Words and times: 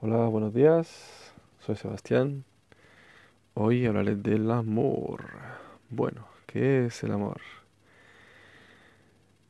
Hola, 0.00 0.26
buenos 0.28 0.52
días. 0.52 1.32
Soy 1.60 1.76
Sebastián. 1.76 2.44
Hoy 3.54 3.86
hablaré 3.86 4.16
del 4.16 4.50
amor. 4.50 5.24
Bueno, 5.88 6.26
¿qué 6.46 6.86
es 6.86 7.02
el 7.04 7.12
amor? 7.12 7.40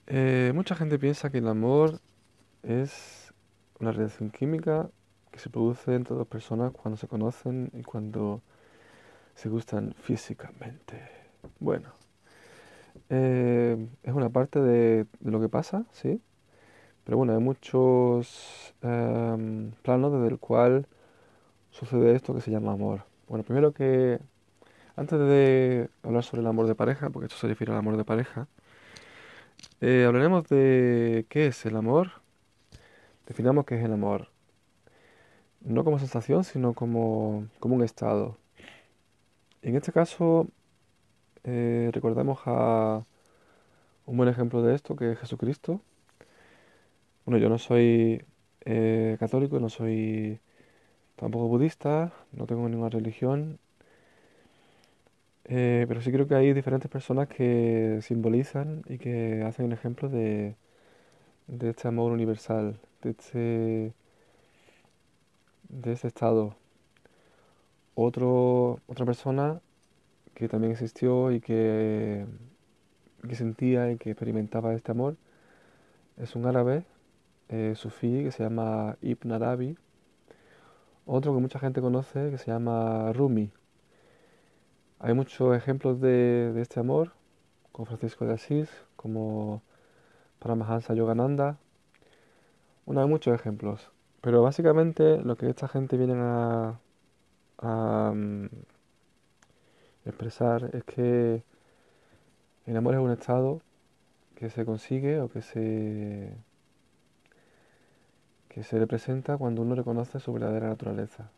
Eh, 0.06 0.52
mucha 0.54 0.74
gente 0.74 0.98
piensa 0.98 1.30
que 1.30 1.38
el 1.38 1.48
amor 1.48 2.00
es 2.62 3.32
una 3.80 3.92
reacción 3.92 4.30
química 4.30 4.90
que 5.32 5.38
se 5.40 5.50
produce 5.50 5.94
entre 5.94 6.14
dos 6.14 6.26
personas 6.28 6.72
cuando 6.72 6.96
se 6.96 7.08
conocen 7.08 7.70
y 7.74 7.82
cuando 7.82 8.42
se 9.34 9.48
gustan 9.48 9.94
físicamente. 9.94 11.00
Bueno, 11.60 11.90
eh, 13.10 13.88
es 14.02 14.14
una 14.14 14.30
parte 14.30 14.60
de 14.60 15.06
lo 15.22 15.40
que 15.40 15.48
pasa, 15.48 15.84
¿sí? 15.92 16.20
Pero 17.04 17.18
bueno, 17.18 17.34
hay 17.34 17.38
muchos 17.40 18.74
em, 18.82 19.72
planos 19.82 20.12
desde 20.12 20.28
el 20.28 20.38
cual 20.38 20.86
sucede 21.70 22.14
esto 22.16 22.34
que 22.34 22.40
se 22.40 22.50
llama 22.50 22.72
amor. 22.72 23.04
Bueno, 23.28 23.44
primero 23.44 23.72
que, 23.72 24.20
antes 24.96 25.18
de 25.18 25.90
hablar 26.02 26.24
sobre 26.24 26.42
el 26.42 26.46
amor 26.48 26.66
de 26.66 26.74
pareja, 26.74 27.10
porque 27.10 27.26
esto 27.26 27.38
se 27.38 27.48
refiere 27.48 27.72
al 27.72 27.78
amor 27.78 27.96
de 27.96 28.04
pareja, 28.04 28.48
eh, 29.80 30.04
hablaremos 30.06 30.48
de 30.48 31.26
qué 31.28 31.48
es 31.48 31.66
el 31.66 31.76
amor. 31.76 32.12
Definamos 33.26 33.66
qué 33.66 33.76
es 33.76 33.84
el 33.84 33.92
amor. 33.92 34.28
No 35.60 35.84
como 35.84 35.98
sensación, 35.98 36.44
sino 36.44 36.74
como, 36.74 37.48
como 37.60 37.74
un 37.76 37.82
estado. 37.82 38.36
En 39.62 39.76
este 39.76 39.92
caso, 39.92 40.48
eh, 41.44 41.90
recordamos 41.92 42.40
a 42.46 43.04
un 44.06 44.16
buen 44.16 44.28
ejemplo 44.28 44.62
de 44.62 44.74
esto, 44.74 44.96
que 44.96 45.12
es 45.12 45.18
Jesucristo 45.18 45.80
bueno, 47.24 47.38
yo 47.38 47.48
no 47.48 47.58
soy 47.58 48.24
eh, 48.64 49.16
católico, 49.20 49.60
no 49.60 49.68
soy 49.68 50.40
tampoco 51.16 51.48
budista, 51.48 52.12
no 52.32 52.46
tengo 52.46 52.68
ninguna 52.68 52.90
religión, 52.90 53.58
eh, 55.44 55.84
pero 55.88 56.00
sí 56.00 56.10
creo 56.12 56.26
que 56.26 56.34
hay 56.34 56.52
diferentes 56.52 56.90
personas 56.90 57.28
que 57.28 57.98
simbolizan 58.02 58.82
y 58.88 58.98
que 58.98 59.42
hacen 59.42 59.66
un 59.66 59.72
ejemplo 59.72 60.08
de, 60.08 60.56
de 61.48 61.70
este 61.70 61.88
amor 61.88 62.12
universal, 62.12 62.80
de 63.02 63.10
este, 63.10 63.94
de 65.68 65.92
este 65.92 66.08
estado. 66.08 66.56
Otra 67.96 69.06
persona 69.06 69.60
que 70.34 70.48
también 70.48 70.72
existió 70.72 71.32
y 71.32 71.40
que, 71.40 72.26
que 73.28 73.34
sentía 73.36 73.90
y 73.92 73.96
que 73.98 74.10
experimentaba 74.10 74.74
este 74.74 74.92
amor 74.92 75.16
es 76.18 76.34
un 76.36 76.46
árabe 76.46 76.84
eh, 77.48 77.74
sufí 77.76 78.24
que 78.24 78.32
se 78.32 78.42
llama 78.42 78.96
Ibn 79.02 79.32
Arabi, 79.32 79.76
otro 81.06 81.34
que 81.34 81.40
mucha 81.40 81.58
gente 81.58 81.80
conoce 81.80 82.30
que 82.30 82.38
se 82.38 82.50
llama 82.50 83.12
Rumi. 83.12 83.50
Hay 84.98 85.12
muchos 85.14 85.54
ejemplos 85.56 86.00
de, 86.00 86.54
este 86.60 86.80
amor, 86.80 87.12
como 87.72 87.86
Francisco 87.86 88.24
de 88.24 88.34
Asís, 88.34 88.70
como 88.96 89.62
Paramahansa 90.38 90.94
Yogananda. 90.94 91.58
Bueno, 92.86 93.02
hay 93.02 93.08
muchos 93.08 93.34
ejemplos, 93.34 93.90
pero 94.22 94.42
básicamente 94.42 95.18
lo 95.22 95.36
que 95.36 95.48
esta 95.50 95.68
gente 95.68 95.96
viene 95.98 96.14
a, 96.16 98.12
mm, 98.14 98.46
expresar 100.06 100.70
es 100.74 100.84
que 100.84 101.42
el 102.66 102.76
amor 102.76 102.94
es 102.94 103.00
un 103.00 103.10
estado 103.10 103.60
que 104.36 104.50
se 104.50 104.64
consigue 104.64 105.20
o 105.20 105.28
que 105.28 105.42
se 105.42 106.34
que 108.54 108.62
se 108.62 108.78
representa 108.78 109.36
cuando 109.36 109.62
uno 109.62 109.74
reconoce 109.74 110.20
su 110.20 110.32
verdadera 110.32 110.68
naturaleza, 110.68 111.28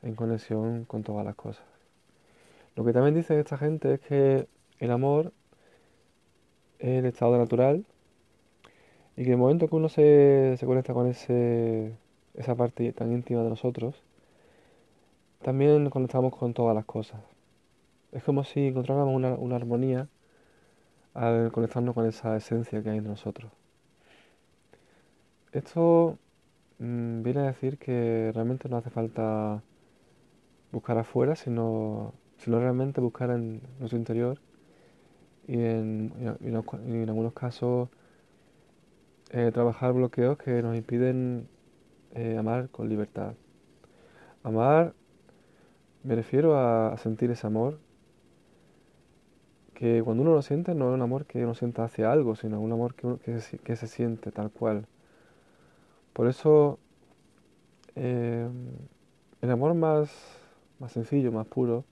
en 0.00 0.14
conexión 0.14 0.86
con 0.86 1.02
todas 1.02 1.22
las 1.22 1.34
cosas. 1.34 1.66
Lo 2.76 2.82
que 2.82 2.94
también 2.94 3.14
dice 3.14 3.38
esta 3.38 3.58
gente 3.58 3.92
es 3.94 4.00
que 4.00 4.48
el 4.78 4.90
amor 4.90 5.34
es 6.78 7.00
el 7.00 7.04
estado 7.04 7.36
natural 7.36 7.84
y 9.18 9.24
que 9.24 9.32
el 9.32 9.36
momento 9.36 9.68
que 9.68 9.76
uno 9.76 9.90
se, 9.90 10.56
conecta 10.64 10.94
con 10.94 11.08
ese, 11.08 11.94
esa 12.32 12.54
parte 12.54 12.90
tan 12.94 13.12
íntima 13.12 13.42
de 13.42 13.50
nosotros, 13.50 14.02
también 15.42 15.90
conectamos 15.90 16.34
con 16.34 16.54
todas 16.54 16.74
las 16.74 16.86
cosas. 16.86 17.20
Es 18.12 18.24
como 18.24 18.44
si 18.44 18.68
encontráramos 18.68 19.14
una, 19.14 19.34
una 19.34 19.56
armonía 19.56 20.08
al 21.12 21.52
conectarnos 21.52 21.94
con 21.94 22.06
esa 22.06 22.34
esencia 22.34 22.82
que 22.82 22.88
hay 22.88 22.96
en 22.96 23.04
nosotros. 23.04 23.52
Esto 25.52 26.18
mm, 26.78 27.22
viene 27.22 27.40
a 27.40 27.44
decir 27.44 27.78
que 27.78 28.32
realmente 28.34 28.68
no 28.68 28.78
hace 28.78 28.90
falta 28.90 29.62
buscar 30.72 30.98
afuera, 30.98 31.36
sino, 31.36 32.14
sino 32.38 32.58
realmente 32.58 33.00
buscar 33.00 33.30
en 33.30 33.60
nuestro 33.78 33.98
interior 33.98 34.40
y 35.46 35.54
en, 35.58 36.12
en 36.40 37.08
algunos 37.08 37.32
casos 37.34 37.88
eh, 39.30 39.50
trabajar 39.52 39.92
bloqueos 39.92 40.38
que 40.38 40.62
nos 40.62 40.76
impiden 40.76 41.48
eh, 42.14 42.36
amar 42.38 42.68
con 42.70 42.88
libertad. 42.88 43.34
Amar, 44.42 44.94
me 46.02 46.14
refiero 46.14 46.58
a, 46.58 46.96
sentir 46.98 47.30
ese 47.30 47.46
amor, 47.46 47.78
que 49.74 50.02
cuando 50.02 50.22
uno 50.22 50.34
lo 50.34 50.42
siente 50.42 50.74
no 50.74 50.90
es 50.90 50.94
un 50.94 51.02
amor 51.02 51.26
que 51.26 51.44
uno 51.44 51.54
sienta 51.54 51.84
hacia 51.84 52.12
algo, 52.12 52.36
sino 52.36 52.60
un 52.60 52.72
amor 52.72 52.94
que, 52.94 53.16
que 53.64 53.76
se 53.76 53.86
siente 53.86 54.30
tal 54.32 54.50
cual. 54.50 54.86
Por 56.12 56.28
eso 56.28 56.78
eh, 57.96 58.48
el 59.40 59.50
amor 59.50 59.74
más, 59.74 60.10
más 60.78 60.92
sencillo, 60.92 61.32
más 61.32 61.46
puro, 61.46 61.84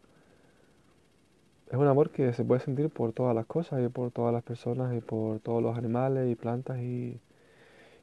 es 1.71 1.77
un 1.77 1.87
amor 1.87 2.11
que 2.11 2.33
se 2.33 2.45
puede 2.45 2.61
sentir 2.61 2.91
por 2.91 3.13
todas 3.13 3.35
las 3.35 3.47
cosas 3.47 3.81
y 3.85 3.89
por 3.89 4.11
todas 4.11 4.33
las 4.33 4.43
personas 4.43 4.95
y 4.95 5.01
por 5.01 5.41
todos 5.41 5.63
los 5.63 5.79
animales 5.79 6.31
y 6.31 6.35
plantas 6.35 6.81
y, 6.81 7.21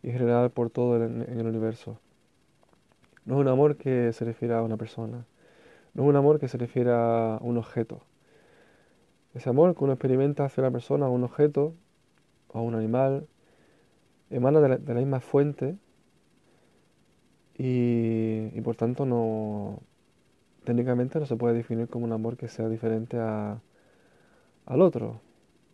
en 0.04 0.12
general 0.14 0.52
por 0.52 0.70
todo 0.70 1.04
en, 1.04 1.22
el 1.22 1.46
universo. 1.46 2.00
No 3.26 3.36
es 3.36 3.42
un 3.42 3.48
amor 3.50 3.76
que 3.76 4.14
se 4.14 4.24
refiere 4.24 4.54
a 4.54 4.62
una 4.62 4.78
persona, 4.78 5.26
no 5.94 6.04
es 6.04 6.10
un 6.10 6.16
amor 6.16 6.40
que 6.40 6.48
se 6.48 6.58
refiere 6.58 6.92
a 6.94 7.40
un 7.42 7.58
objeto. 7.58 8.02
Ese 9.34 9.50
amor 9.50 9.76
que 9.76 9.84
uno 9.84 9.94
experimenta 9.94 10.46
hacia 10.46 10.62
una 10.62 10.72
persona 10.72 11.08
o 11.08 11.12
un 11.12 11.26
objeto 11.26 11.74
o 12.48 12.62
un 12.62 12.74
animal 12.74 13.28
emana 14.30 14.62
de 14.62 14.94
la 14.94 15.00
misma 15.00 15.20
fuente 15.20 15.78
y, 17.58 18.62
por 18.62 18.76
tanto 18.76 19.06
no 19.06 19.80
técnicamente 20.64 21.20
no 21.20 21.26
se 21.26 21.36
puede 21.38 21.56
definir 21.56 21.88
como 21.88 22.06
un 22.06 22.12
amor 22.14 22.38
que 22.38 22.48
sea 22.50 22.70
diferente 22.70 23.18
a, 23.20 23.62
al 24.66 24.82
otro. 24.82 25.22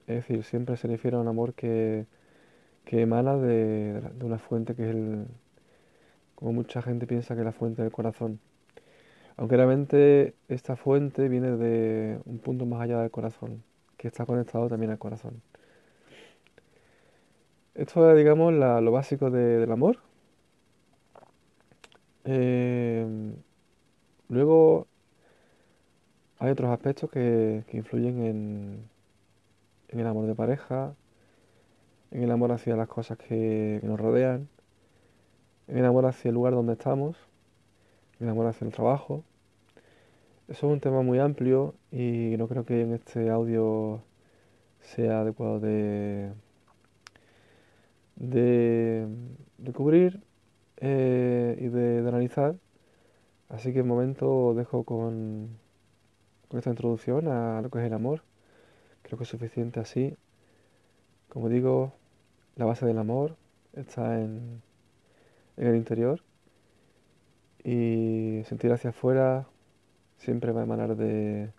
Es 0.07 0.17
decir, 0.17 0.43
siempre 0.43 0.77
se 0.77 0.87
refiere 0.87 1.17
a 1.17 1.19
un 1.19 1.27
amor 1.27 1.53
que, 1.55 2.05
que 2.85 3.01
emana 3.01 3.37
de, 3.37 4.01
de, 4.01 4.25
una 4.25 4.37
fuente 4.39 4.75
que 4.75 4.83
es 4.89 4.95
el, 4.95 5.25
como 6.35 6.53
mucha 6.53 6.81
gente 6.81 7.07
piensa 7.07 7.35
que 7.35 7.41
es 7.41 7.45
la 7.45 7.53
fuente 7.53 7.81
del 7.81 7.91
corazón. 7.91 8.39
Aunque 9.37 9.57
realmente 9.57 10.35
esta 10.47 10.75
fuente 10.75 11.27
viene 11.27 11.57
de 11.57 12.19
un 12.25 12.39
punto 12.39 12.65
más 12.65 12.81
allá 12.81 12.99
del 13.01 13.11
corazón, 13.11 13.63
que 13.97 14.07
está 14.07 14.25
conectado 14.25 14.69
también 14.69 14.91
al 14.91 14.99
corazón. 14.99 15.41
Esto 17.75 18.11
es, 18.11 18.17
digamos, 18.17 18.53
lo 18.53 18.91
básico 18.91 19.31
del 19.31 19.71
amor, 19.71 19.97
eh, 22.25 23.05
luego 24.29 24.87
hay 26.39 26.51
otros 26.51 26.71
aspectos 26.71 27.09
que, 27.09 27.63
influyen 27.71 28.21
en, 28.21 28.89
el 29.89 30.07
amor 30.07 30.25
de 30.27 30.35
pareja, 30.35 30.93
en 32.11 32.23
el 32.23 32.31
amor 32.31 32.51
hacia 32.51 32.75
las 32.75 32.87
cosas 32.87 33.17
que, 33.17 33.79
nos 33.83 33.99
rodean, 33.99 34.49
en 35.67 35.77
el 35.77 35.85
amor 35.85 36.05
hacia 36.05 36.29
el 36.29 36.35
lugar 36.35 36.53
donde 36.53 36.73
estamos, 36.73 37.15
en 38.19 38.27
el 38.27 38.31
amor 38.31 38.47
hacia 38.47 38.65
el 38.65 38.73
trabajo. 38.73 39.23
Eso 40.49 40.67
es 40.67 40.73
un 40.73 40.79
tema 40.81 41.01
muy 41.01 41.19
amplio 41.19 41.75
y 41.91 42.35
no 42.37 42.47
creo 42.47 42.65
que 42.65 42.81
en 42.81 42.93
este 42.93 43.29
audio 43.29 44.01
sea 44.81 45.21
adecuado 45.21 45.59
de, 45.59 46.33
de, 48.15 49.07
de 49.57 49.73
cubrir. 49.73 50.21
Eh, 50.85 51.57
y 51.61 51.69
de, 51.69 51.99
analizar. 51.99 52.55
Así 53.49 53.71
que 53.73 53.79
de 53.79 53.83
momento 53.83 54.53
dejo 54.53 54.83
con, 54.83 55.57
esta 56.51 56.69
introducción 56.71 57.27
a 57.29 57.61
lo 57.61 57.69
que 57.69 57.79
es 57.79 57.85
el 57.85 57.93
amor. 57.93 58.23
Creo 59.03 59.17
que 59.17 59.23
es 59.23 59.29
suficiente 59.29 59.79
así. 59.79 60.17
Como 61.29 61.49
digo, 61.49 61.93
la 62.57 62.65
base 62.65 62.85
del 62.85 62.97
amor 62.97 63.37
está 63.73 64.21
en, 64.21 64.61
el 65.57 65.75
interior 65.75 66.21
y 67.63 68.41
sentir 68.45 68.71
hacia 68.73 68.89
afuera 68.89 69.47
siempre 70.17 70.51
va 70.51 70.61
a 70.61 70.63
emanar 70.65 70.95
de, 70.97 71.51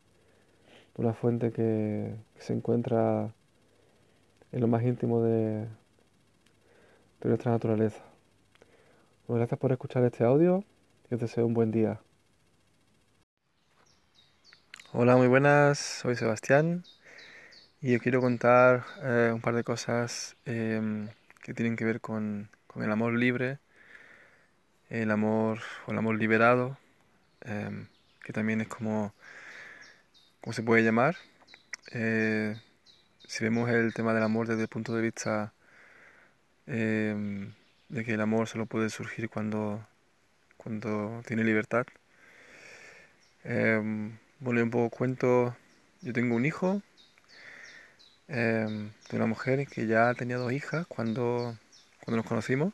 una 0.97 1.15
fuente 1.15 1.53
que, 1.53 2.15
se 2.39 2.53
encuentra 2.55 3.33
en 4.53 4.61
lo 4.61 4.69
más 4.69 4.83
íntimo 4.85 5.23
de 5.23 5.67
nuestra 7.23 7.53
naturaleza. 7.53 8.14
Bueno, 9.27 9.39
gracias 9.39 9.59
por 9.59 9.73
escuchar 9.73 10.05
este 10.05 10.23
audio 10.23 10.65
y 11.11 11.15
os 11.15 11.21
deseo 11.21 11.47
un 11.47 11.55
buen 11.55 11.71
día. 11.71 11.99
Hola, 14.93 15.17
muy 15.17 15.29
buenas, 15.29 15.79
soy 15.79 16.15
Sebastián 16.15 16.85
y 17.81 17.93
yo 17.93 18.01
quiero 18.01 18.21
contar 18.21 18.85
eh, 19.03 19.31
un 19.33 19.41
par 19.41 19.55
de 19.55 19.65
cosas 19.65 20.37
em, 20.45 21.09
que 21.43 21.55
tienen 21.55 21.75
que 21.75 21.87
ver 21.87 22.03
con, 22.03 22.51
el 22.77 22.93
amor 22.93 23.15
libre, 23.15 23.61
el 24.91 25.11
amor 25.11 25.61
o 25.87 25.93
el 25.93 25.99
amor 25.99 26.19
liberado, 26.19 26.77
em, 27.41 27.87
que 28.23 28.35
también 28.35 28.61
es 28.61 28.69
como, 28.69 29.15
como 30.43 30.53
se 30.53 30.63
puede 30.63 30.83
llamar. 30.85 31.17
Eh, 31.93 32.61
si 33.27 33.43
vemos 33.43 33.71
el 33.71 33.95
tema 33.95 34.13
del 34.13 34.23
amor 34.25 34.49
desde 34.49 34.63
el 34.63 34.69
punto 34.69 34.95
de 34.95 35.03
vista 35.03 35.55
em, 36.67 37.55
de 37.89 38.05
que 38.05 38.15
el 38.15 38.21
amor 38.21 38.49
solo 38.49 38.67
puede 38.67 38.91
surgir 38.91 39.29
cuando, 39.29 39.87
cuando 40.57 41.23
tiene 41.27 41.45
libertad. 41.45 41.87
Eh, 43.45 43.79
un 43.79 44.71
poco 44.71 44.91
cuento, 44.91 45.57
yo 46.03 46.13
tengo 46.13 46.35
un 46.37 46.47
hijo 46.47 46.83
em, 48.29 48.91
de 49.11 49.17
una 49.17 49.27
mujer 49.27 49.67
que 49.67 49.87
ya 49.87 50.15
tenía 50.15 50.37
dos 50.37 50.53
hijas 50.53 50.87
cuando, 50.87 51.57
cuando 52.05 52.17
nos 52.19 52.27
conocimos. 52.27 52.73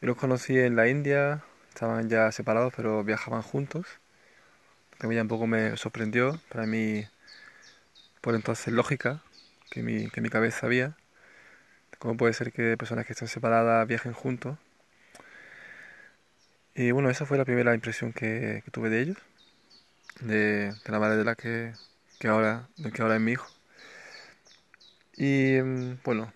Yo 0.00 0.08
los 0.08 0.16
conocí 0.16 0.58
en 0.58 0.76
la 0.76 0.88
India, 0.88 1.44
estaban 1.68 2.08
ya 2.08 2.32
separados 2.32 2.72
pero 2.76 3.04
viajaban 3.04 3.42
juntos. 3.42 3.86
También 4.98 5.22
un 5.22 5.28
poco 5.28 5.46
me 5.46 5.76
sorprendió, 5.76 6.40
para 6.50 6.66
mí 6.66 7.06
por 8.20 8.34
entonces 8.34 8.72
lógica, 8.72 9.22
que 9.70 9.82
mi, 9.82 10.08
que 10.10 10.20
mi 10.20 10.28
cabeza 10.28 10.66
había. 10.66 10.96
¿Cómo 12.00 12.16
puede 12.16 12.32
ser 12.32 12.50
que 12.50 12.78
personas 12.78 13.04
que 13.04 13.12
están 13.12 13.28
separadas 13.28 13.86
viajen 13.86 14.14
juntos? 14.14 14.56
Y 16.74 16.92
bueno, 16.92 17.10
esa 17.10 17.26
fue 17.26 17.36
la 17.36 17.44
primera 17.44 17.74
impresión 17.74 18.14
que, 18.14 18.64
tuve 18.72 18.88
de 18.88 19.02
ellos, 19.02 19.18
de, 20.22 20.72
la 20.86 20.98
madre 20.98 21.18
de 21.18 21.24
la 21.24 21.34
que, 21.34 21.74
ahora, 22.26 22.68
de 22.78 22.90
que 22.90 23.02
ahora 23.02 23.16
es 23.16 23.20
mi 23.20 23.32
hijo. 23.32 23.46
Y 25.14 25.58
mm, 25.62 25.98
bueno, 26.02 26.32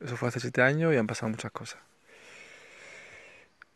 eso 0.00 0.18
fue 0.18 0.28
hace 0.28 0.38
siete 0.38 0.60
años 0.60 0.92
y 0.92 0.98
han 0.98 1.06
pasado 1.06 1.30
muchas 1.30 1.50
cosas. 1.50 1.80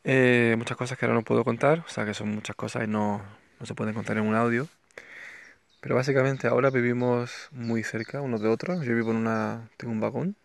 Eh, 0.05 0.57
muchas 0.59 0.77
cosas 0.77 0.99
que 0.99 1.07
ahora 1.07 1.15
no 1.15 1.25
puedo 1.25 1.43
contar, 1.43 1.85
o 1.87 1.89
sea 1.89 2.05
que 2.05 2.13
son 2.13 2.29
muchas 2.29 2.55
cosas 2.55 2.85
y 2.85 2.87
no, 2.87 3.23
no 3.59 3.65
se 3.65 3.75
pueden 3.75 3.95
contar 3.95 4.19
en 4.19 4.27
un 4.27 4.35
audio. 4.35 4.69
Pero 5.81 5.95
básicamente 5.95 6.49
ahora 6.49 6.69
vivimos 6.69 7.49
muy 7.51 7.83
cerca 7.83 8.21
unos 8.21 8.43
de 8.43 8.49
otros. 8.49 8.85
Yo 8.85 8.95
vivo 8.95 9.13
en 9.13 9.17
una. 9.17 9.71
tengo 9.79 9.95
un 9.95 10.01
vagón 10.01 10.37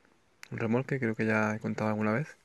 remolque, 0.60 1.00
creo 1.00 1.16
que 1.16 1.26
ya 1.26 1.56
he 1.56 1.60
contado 1.60 1.90
alguna 1.90 2.12
vez. 2.12 2.38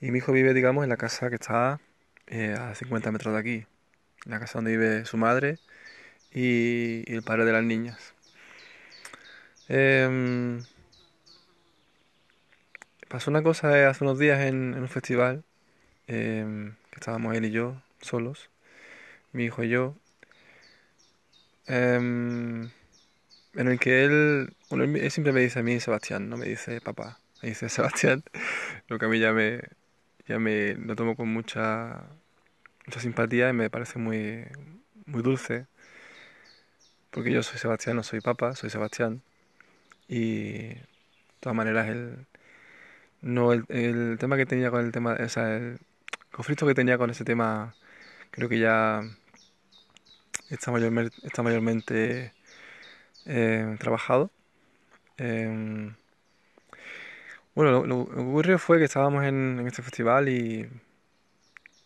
Y 0.00 0.10
mi 0.10 0.18
hijo 0.18 0.32
vive, 0.32 0.54
digamos, 0.54 0.84
en 0.84 0.90
la 0.90 0.96
casa 0.96 1.30
que 1.30 1.36
está 1.36 1.80
eh, 2.26 2.54
a 2.58 2.74
50 2.74 3.12
metros 3.12 3.34
de 3.34 3.40
aquí, 3.40 3.66
la 4.26 4.40
casa 4.40 4.58
donde 4.58 4.72
vive 4.72 5.04
su 5.06 5.16
madre 5.16 5.58
y, 6.32 7.04
el 7.12 7.22
padre 7.22 7.44
de 7.44 7.52
las 7.52 7.64
niñas. 7.64 8.14
Em, 9.68 10.60
pasó 13.08 13.30
una 13.30 13.42
cosa 13.42 13.88
hace 13.88 14.04
unos 14.04 14.18
días 14.18 14.40
en, 14.40 14.74
un 14.74 14.88
festival, 14.88 15.44
em, 16.06 16.74
que 16.90 17.00
estábamos 17.00 17.34
él 17.36 17.46
y 17.46 17.50
yo, 17.50 17.82
solos, 18.00 18.50
mi 19.32 19.44
hijo 19.44 19.64
y 19.64 19.70
yo. 19.70 19.96
En 23.54 23.68
el 23.68 23.78
que 23.78 24.04
él, 24.04 24.54
bueno, 24.68 24.84
él 24.84 25.10
siempre 25.10 25.32
me 25.32 25.40
dice 25.40 25.60
a 25.60 25.62
mí 25.62 25.78
Sebastián, 25.80 26.28
no 26.28 26.36
me 26.36 26.46
dice 26.46 26.80
papá, 26.80 27.20
me 27.42 27.50
dice 27.50 27.68
Sebastián, 27.70 28.24
lo 28.88 28.98
que 28.98 29.06
a 29.06 29.08
mí 29.08 29.18
ya 29.20 29.32
me, 29.32 29.60
ya 30.26 30.38
me 30.38 30.74
lo 30.74 30.96
tomo 30.96 31.16
con 31.16 31.28
mucha, 31.28 32.04
mucha 32.86 33.00
simpatía 33.00 33.50
y 33.50 33.52
me 33.52 33.70
parece 33.70 33.98
muy, 33.98 34.44
muy 35.06 35.22
dulce, 35.22 35.66
porque 37.10 37.32
yo 37.32 37.42
soy 37.42 37.58
Sebastián, 37.58 37.96
no 37.96 38.02
soy 38.02 38.20
papá, 38.20 38.54
soy 38.56 38.70
Sebastián, 38.70 39.22
y 40.08 40.52
de 40.52 40.86
todas 41.40 41.56
maneras 41.56 41.88
el, 41.88 42.26
no, 43.22 43.52
el, 43.52 43.64
el 43.68 44.18
tema 44.18 44.36
que 44.36 44.46
tenía 44.46 44.70
con 44.70 44.84
el 44.84 44.92
tema, 44.92 45.16
o 45.20 45.28
sea, 45.28 45.56
el 45.56 45.80
conflicto 46.32 46.66
que 46.66 46.74
tenía 46.74 46.98
con 46.98 47.10
ese 47.10 47.24
tema, 47.24 47.74
creo 48.32 48.48
que 48.48 48.58
ya 48.58 49.02
está 50.50 50.70
mayormente, 50.70 51.16
está 51.24 51.42
mayormente 51.42 52.32
eh, 53.26 53.76
trabajado. 53.78 54.30
Em, 55.18 55.94
bueno, 57.54 57.86
lo, 57.86 58.06
que 58.06 58.20
ocurrió 58.20 58.58
fue 58.58 58.78
que 58.78 58.84
estábamos 58.84 59.24
en, 59.24 59.64
este 59.66 59.82
festival 59.82 60.28
y, 60.28 60.68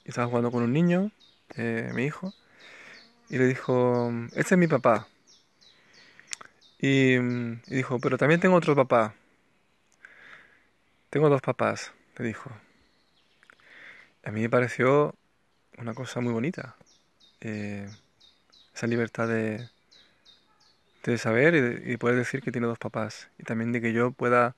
estaba 0.04 0.26
jugando 0.26 0.50
con 0.50 0.62
un 0.62 0.72
niño, 0.72 1.10
eh, 1.56 1.90
mi 1.94 2.04
hijo, 2.04 2.32
y 3.28 3.38
le 3.38 3.46
dijo, 3.46 4.10
este 4.34 4.54
es 4.54 4.58
mi 4.58 4.66
papá. 4.68 5.06
Y, 6.80 7.16
y, 7.16 7.20
dijo, 7.66 7.98
pero 8.00 8.16
también 8.18 8.40
tengo 8.40 8.56
otro 8.56 8.74
papá. 8.74 9.14
Tengo 11.10 11.28
dos 11.28 11.42
papás, 11.42 11.92
le 12.16 12.26
dijo. 12.26 12.50
A 14.24 14.30
mí 14.30 14.40
me 14.42 14.50
pareció 14.50 15.14
una 15.78 15.94
cosa 15.94 16.20
muy 16.20 16.32
bonita. 16.32 16.76
Eh, 17.40 17.88
esa 18.74 18.86
libertad 18.86 19.28
de, 19.28 19.68
de 21.04 21.18
saber 21.18 21.82
y, 21.86 21.96
poder 21.96 22.16
decir 22.16 22.42
que 22.42 22.52
tiene 22.52 22.66
dos 22.66 22.78
papás. 22.78 23.30
Y 23.38 23.44
también 23.44 23.72
de 23.72 23.80
que 23.80 23.92
yo 23.92 24.12
pueda 24.12 24.56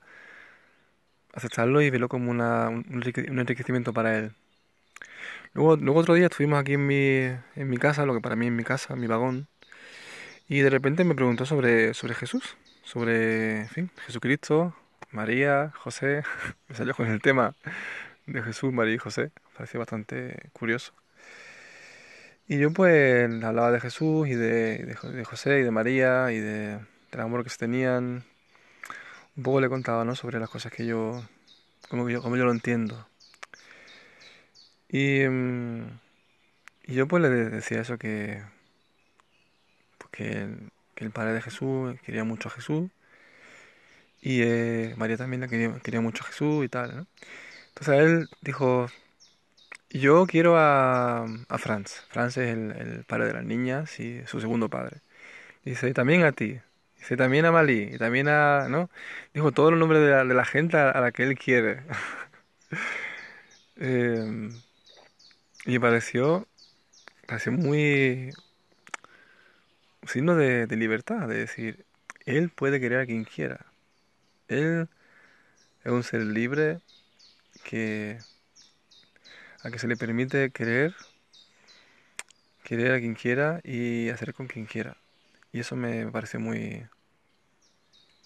aceptarlo 1.33 1.81
y 1.81 1.89
verlo 1.89 2.09
como 2.09 2.31
una, 2.31 2.69
un, 2.69 3.03
enriquecimiento 3.05 3.93
para 3.93 4.17
él. 4.17 4.33
Luego, 5.53 5.75
luego 5.77 5.99
otro 5.99 6.13
día 6.13 6.27
estuvimos 6.27 6.59
aquí 6.59 6.73
en 6.73 6.87
mi, 6.87 6.97
en 7.55 7.69
mi 7.69 7.77
casa, 7.77 8.05
lo 8.05 8.13
que 8.13 8.21
para 8.21 8.35
mí 8.35 8.47
es 8.47 8.51
mi 8.51 8.63
casa, 8.63 8.95
mi 8.95 9.07
vagón, 9.07 9.47
y 10.51 10.59
de 10.59 10.69
repente 10.69 11.03
me 11.05 11.15
preguntó 11.15 11.45
sobre, 11.45 11.93
sobre 11.93 12.13
Jesús, 12.13 12.57
sobre, 12.83 13.61
en 13.61 13.69
fin, 13.69 13.91
Jesucristo, 14.05 14.75
María, 15.11 15.71
José. 15.77 16.23
me 16.67 16.75
salió 16.75 16.93
con 16.93 17.07
el 17.07 17.21
tema 17.21 17.55
de 18.25 18.43
Jesús, 18.43 18.73
María 18.73 18.95
y 18.95 18.97
José. 18.97 19.31
Pareció 19.55 19.79
bastante 19.79 20.49
curioso. 20.53 20.93
Y 22.51 22.57
yo 22.57 22.73
pues 22.73 23.31
hablaba 23.45 23.71
de 23.71 23.79
Jesús 23.79 24.27
y 24.27 24.35
de, 24.35 24.79
de, 24.79 25.23
José 25.23 25.59
y 25.61 25.63
de 25.63 25.71
María 25.71 26.33
y 26.33 26.39
de, 26.39 26.79
del 27.09 27.21
amor 27.21 27.45
que 27.45 27.49
se 27.49 27.57
tenían. 27.57 28.25
Un 29.37 29.43
poco 29.43 29.61
le 29.61 29.69
contaba, 29.69 30.03
¿no? 30.03 30.15
Sobre 30.15 30.37
las 30.37 30.49
cosas 30.49 30.69
que 30.73 30.85
yo, 30.85 31.23
como, 31.89 32.09
yo, 32.09 32.21
yo 32.21 32.43
lo 32.43 32.51
entiendo. 32.51 33.07
Y, 34.89 35.25
mm, 35.29 35.99
y 36.87 36.93
yo 36.93 37.07
pues 37.07 37.23
le 37.23 37.29
decía 37.29 37.79
eso 37.79 37.97
que, 37.97 38.43
pues, 39.97 40.11
que, 40.11 41.05
el, 41.05 41.11
padre 41.11 41.33
de 41.33 41.41
Jesús 41.41 41.97
quería 42.01 42.25
mucho 42.25 42.49
a 42.49 42.51
Jesús 42.51 42.91
y 44.21 44.41
eh, 44.41 44.93
María 44.97 45.15
también 45.15 45.47
quería, 45.49 45.79
quería 45.79 46.01
mucho 46.01 46.23
a 46.23 46.27
Jesús 46.27 46.65
y 46.65 46.69
tal, 46.69 46.95
¿no? 46.97 47.07
Entonces 47.69 47.95
él 47.99 48.29
dijo, 48.41 48.87
yo 49.93 50.25
quiero 50.27 50.57
a, 50.57 51.25
a 51.49 51.57
Franz. 51.57 52.03
Franz 52.09 52.37
es 52.37 52.49
el, 52.51 53.03
padre 53.05 53.27
de 53.27 53.33
las 53.33 53.43
niñas 53.43 53.99
y 53.99 54.25
su 54.25 54.39
segundo 54.41 54.69
padre. 54.69 55.01
Dice, 55.65 55.93
también 55.93 56.23
a 56.23 56.31
ti. 56.31 56.59
Dice, 56.97 57.17
también 57.17 57.45
a 57.45 57.51
Malí. 57.51 57.89
Y 57.93 57.97
también 57.97 58.27
a, 58.27 58.67
¿no? 58.69 58.89
Dijo 59.33 59.51
todos 59.51 59.71
los 59.71 59.79
nombres 59.79 60.01
de 60.01 60.11
la, 60.11 60.25
de 60.25 60.33
la 60.33 60.45
gente 60.45 60.77
a, 60.77 60.99
la 61.01 61.11
que 61.11 61.23
él 61.23 61.37
quiere. 61.37 61.83
eh, 63.77 64.49
y 65.65 65.79
pareció, 65.79 66.47
pareció 67.27 67.51
muy... 67.51 68.31
Un 70.01 70.07
signo 70.07 70.35
de, 70.35 70.65
de 70.65 70.75
libertad, 70.77 71.27
de 71.27 71.37
decir, 71.37 71.85
él 72.25 72.49
puede 72.49 72.79
querer 72.79 73.01
a 73.01 73.05
quien 73.05 73.23
quiera. 73.23 73.65
Él 74.47 74.87
es 75.83 75.91
un 75.91 76.03
ser 76.03 76.21
libre 76.21 76.79
que 77.63 78.17
a 79.63 79.71
que 79.71 79.79
se 79.79 79.87
le 79.87 79.97
permite 79.97 80.51
querer, 80.51 80.95
querer 82.63 82.93
a 82.93 82.99
quien 82.99 83.15
quiera 83.15 83.61
y 83.63 84.09
hacer 84.09 84.33
con 84.33 84.47
quien 84.47 84.65
quiera. 84.65 84.97
Y 85.53 85.59
eso 85.59 85.75
me 85.75 86.07
parece 86.11 86.37
muy, 86.37 86.87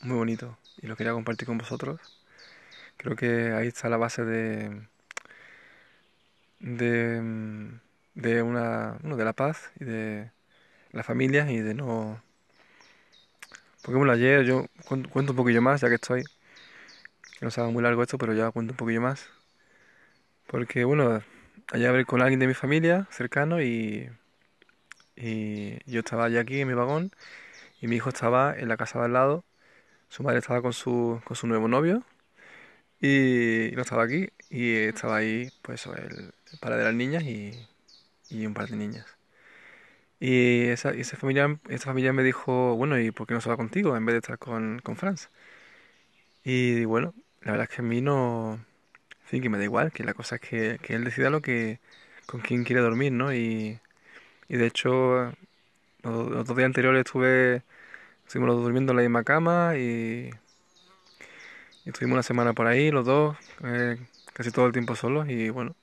muy 0.04 0.18
bonito 0.18 0.58
y 0.82 0.88
lo 0.88 0.96
quería 0.96 1.13
compartir 1.13 1.48
con 1.48 1.58
vosotros. 1.58 2.00
Creo 2.98 3.15
que 3.15 3.54
ahí 3.54 3.68
está 3.68 3.89
la 3.89 3.98
base 3.98 4.24
de, 4.25 4.88
de, 6.60 7.22
de 8.15 8.42
una, 8.42 8.98
de 9.04 9.25
la 9.25 9.34
paz 9.34 9.72
y 9.80 9.86
de 9.86 10.32
la 10.92 11.04
familia 11.04 11.50
y 11.51 11.60
de 11.60 11.74
no... 11.74 12.22
Porque 13.84 13.98
bueno, 13.98 14.13
ayer 14.13 14.44
yo 14.46 14.65
cuento 14.88 15.32
un 15.34 15.38
poquillo 15.38 15.62
más, 15.62 15.82
ya 15.82 15.89
que 15.89 15.96
estoy, 15.96 16.24
que 16.24 17.46
no 17.46 17.51
se 17.51 17.62
muy 17.62 17.84
largo 17.84 18.01
esto, 18.01 18.18
pero 18.18 18.34
ya 18.34 18.51
cuento 18.51 18.74
un 18.74 18.77
poquillo 18.77 19.01
más. 19.01 19.30
Porque, 20.48 20.84
bueno, 20.86 21.22
allá 21.72 21.92
ver 21.92 22.06
con 22.06 22.22
alguien 22.22 22.40
de 22.40 22.48
mi 22.48 22.54
familia 22.54 23.08
cercano 23.12 23.62
y, 23.62 24.10
y 25.16 25.80
yo 25.92 26.00
estaba 26.00 26.25
allá 26.25 26.42
aquí 26.42 26.62
en 26.62 26.68
mi 26.68 26.74
vagón 26.74 27.12
y 27.82 27.88
mi 27.88 27.98
hijo 27.98 28.10
estaba 28.10 28.56
en 28.58 28.70
la 28.70 28.78
casa 28.78 29.00
de 29.00 29.06
al 29.06 29.14
lado. 29.14 29.46
Su 30.10 30.24
madre 30.24 30.40
estaba 30.40 30.62
con 30.62 30.74
su, 30.74 31.22
con 31.25 31.38
su 31.38 31.48
nuevo 31.48 31.68
novio 31.68 32.04
y 33.02 33.72
no 33.75 33.82
estaba 33.82 34.04
aquí 34.04 34.30
y 34.50 34.74
estaba 34.75 35.18
ahí 35.18 35.50
pues 35.62 35.86
el, 35.88 36.34
padre 36.62 36.78
de 36.78 36.84
las 36.86 36.94
niñas 36.96 37.24
y, 37.24 37.54
y 38.30 38.46
un 38.46 38.54
par 38.54 38.70
de 38.70 38.78
niñas. 38.78 39.06
Y 40.20 40.68
esa, 40.68 40.92
esa 40.92 41.18
familia, 41.18 41.60
esa 41.70 41.86
familia 41.86 42.14
me 42.14 42.24
dijo, 42.24 42.75
bueno, 42.75 43.00
¿y 43.00 43.12
por 43.12 43.28
qué 43.28 43.34
no 43.34 43.42
se 43.42 43.50
va 43.50 43.58
contigo 43.58 43.96
en 43.98 44.06
vez 44.06 44.14
de 44.14 44.20
estar 44.20 44.38
con, 44.40 44.80
con 44.84 44.96
Franz? 44.96 45.30
Y 46.44 46.86
bueno, 46.86 47.14
la 47.42 47.52
verdad 47.52 47.68
es 47.70 47.75
que 47.75 47.82
a 47.82 47.86
mí 47.86 48.02
no, 48.02 48.60
fin, 49.25 49.41
que 49.41 49.50
me 49.50 49.58
da 49.58 49.63
igual, 49.63 49.91
que 49.91 50.03
la 50.03 50.13
cosa 50.13 50.36
es 50.36 50.41
que, 50.41 50.79
que 50.82 50.96
él 50.96 51.03
decida 51.03 51.29
lo 51.29 51.41
que, 51.41 51.79
con 52.25 52.41
quién 52.41 52.63
quiere 52.63 52.82
dormir, 52.82 53.12
¿no? 53.12 53.34
Y, 53.34 53.79
y 54.50 54.58
de 54.58 54.67
hecho, 54.67 55.34
los, 56.03 56.29
los 56.29 56.48
dos 56.48 56.58
días 56.58 56.67
anteriores 56.67 57.05
estuve, 57.05 57.63
estuvimos 58.25 58.55
durmiendo 58.55 58.91
en 58.94 58.98
la 58.98 59.03
misma 59.03 59.24
cama 59.24 59.77
y, 59.77 60.32
estuvimos 61.86 62.15
una 62.15 62.24
semana 62.24 62.53
por 62.53 62.67
ahí, 62.67 62.91
los 62.91 63.05
dos, 63.05 63.38
eh, 63.63 63.98
casi 64.34 64.51
todo 64.51 64.65
el 64.67 64.74
tiempo 64.74 64.96
solos 64.96 65.29
y 65.29 65.50
bueno, 65.50 65.75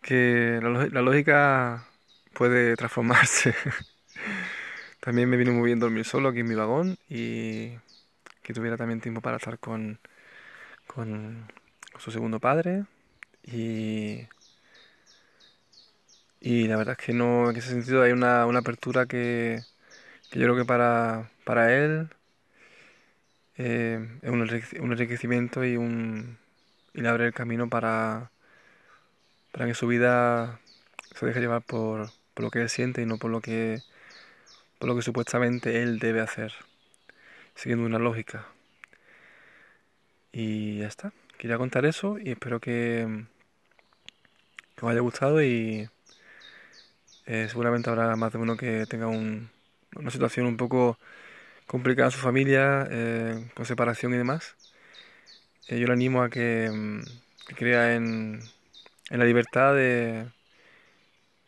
que 0.00 0.60
la, 0.62 0.86
la 0.88 1.02
lógica 1.02 1.86
puede 2.34 2.76
transformarse. 2.76 3.54
También 5.00 5.28
me 5.28 5.36
vino 5.36 5.52
muy 5.52 5.66
bien 5.66 5.80
dormir 5.80 6.04
solo 6.04 6.28
aquí 6.28 6.40
en 6.40 6.48
mi 6.48 6.54
vagón 6.54 6.96
y 7.08 7.72
que 8.42 8.54
tuviera 8.54 8.76
también 8.76 9.00
tiempo 9.00 9.20
para 9.20 9.36
estar 9.36 9.58
con, 9.58 9.98
con 10.86 11.48
su 12.02 12.10
segundo 12.10 12.40
padre 12.40 12.84
y, 13.44 14.26
y 16.40 16.66
la 16.66 16.76
verdad 16.76 16.96
es 16.98 17.06
que 17.06 17.12
no, 17.12 17.48
en 17.48 17.56
ese 17.56 17.68
sentido 17.68 18.02
hay 18.02 18.10
una, 18.10 18.44
una 18.46 18.58
apertura 18.58 19.06
que, 19.06 19.60
yo 20.32 20.42
creo 20.42 20.56
que 20.56 20.64
para, 20.64 21.30
para 21.44 21.72
él 21.72 22.08
eh, 23.56 24.18
es 24.20 24.30
un 24.80 24.92
enriquecimiento 24.92 25.64
y, 25.64 25.76
un, 25.76 26.38
y 26.92 27.02
le 27.02 27.08
abre 27.08 27.26
el 27.26 27.34
camino 27.34 27.68
para, 27.68 28.32
para 29.52 29.66
que 29.66 29.74
su 29.74 29.86
vida 29.86 30.58
se 31.14 31.26
deje 31.26 31.38
llevar 31.38 31.62
por, 31.62 32.10
por 32.34 32.44
lo 32.44 32.50
que 32.50 32.62
él 32.62 32.68
siente 32.68 33.02
y 33.02 33.06
no 33.06 33.18
por 33.18 33.30
lo 33.30 33.40
que, 33.40 33.80
por 34.80 34.88
lo 34.88 34.96
que 34.96 35.02
supuestamente 35.02 35.82
él 35.82 36.00
debe 36.00 36.20
hacer, 36.20 36.52
siguiendo 37.54 37.86
una 37.86 38.00
lógica. 38.00 38.48
Y 40.32 40.78
ya 40.78 40.88
está. 40.88 41.12
Quería 41.42 41.58
contar 41.58 41.84
eso 41.86 42.18
y 42.20 42.30
espero 42.30 42.60
que, 42.60 43.26
os 44.80 44.88
haya 44.88 45.00
gustado 45.00 45.42
y 45.42 45.88
eh, 47.26 47.48
seguramente 47.50 47.90
habrá 47.90 48.14
más 48.14 48.32
de 48.32 48.38
uno 48.38 48.56
que 48.56 48.86
tenga 48.86 49.08
un- 49.08 49.50
una 49.96 50.10
situación 50.12 50.46
un 50.46 50.56
poco 50.56 51.00
complicada 51.66 52.06
en 52.08 52.12
su 52.12 52.20
familia, 52.20 52.86
eh, 52.92 53.50
con 53.54 53.66
separación 53.66 54.14
y 54.14 54.18
demás. 54.18 54.54
Eh, 55.66 55.80
yo 55.80 55.88
le 55.88 55.94
animo 55.94 56.22
a 56.22 56.30
que, 56.30 56.70
mm, 56.70 57.02
crea 57.56 57.96
en, 57.96 58.44
la 59.10 59.24
libertad 59.24 59.74
de, 59.74 60.28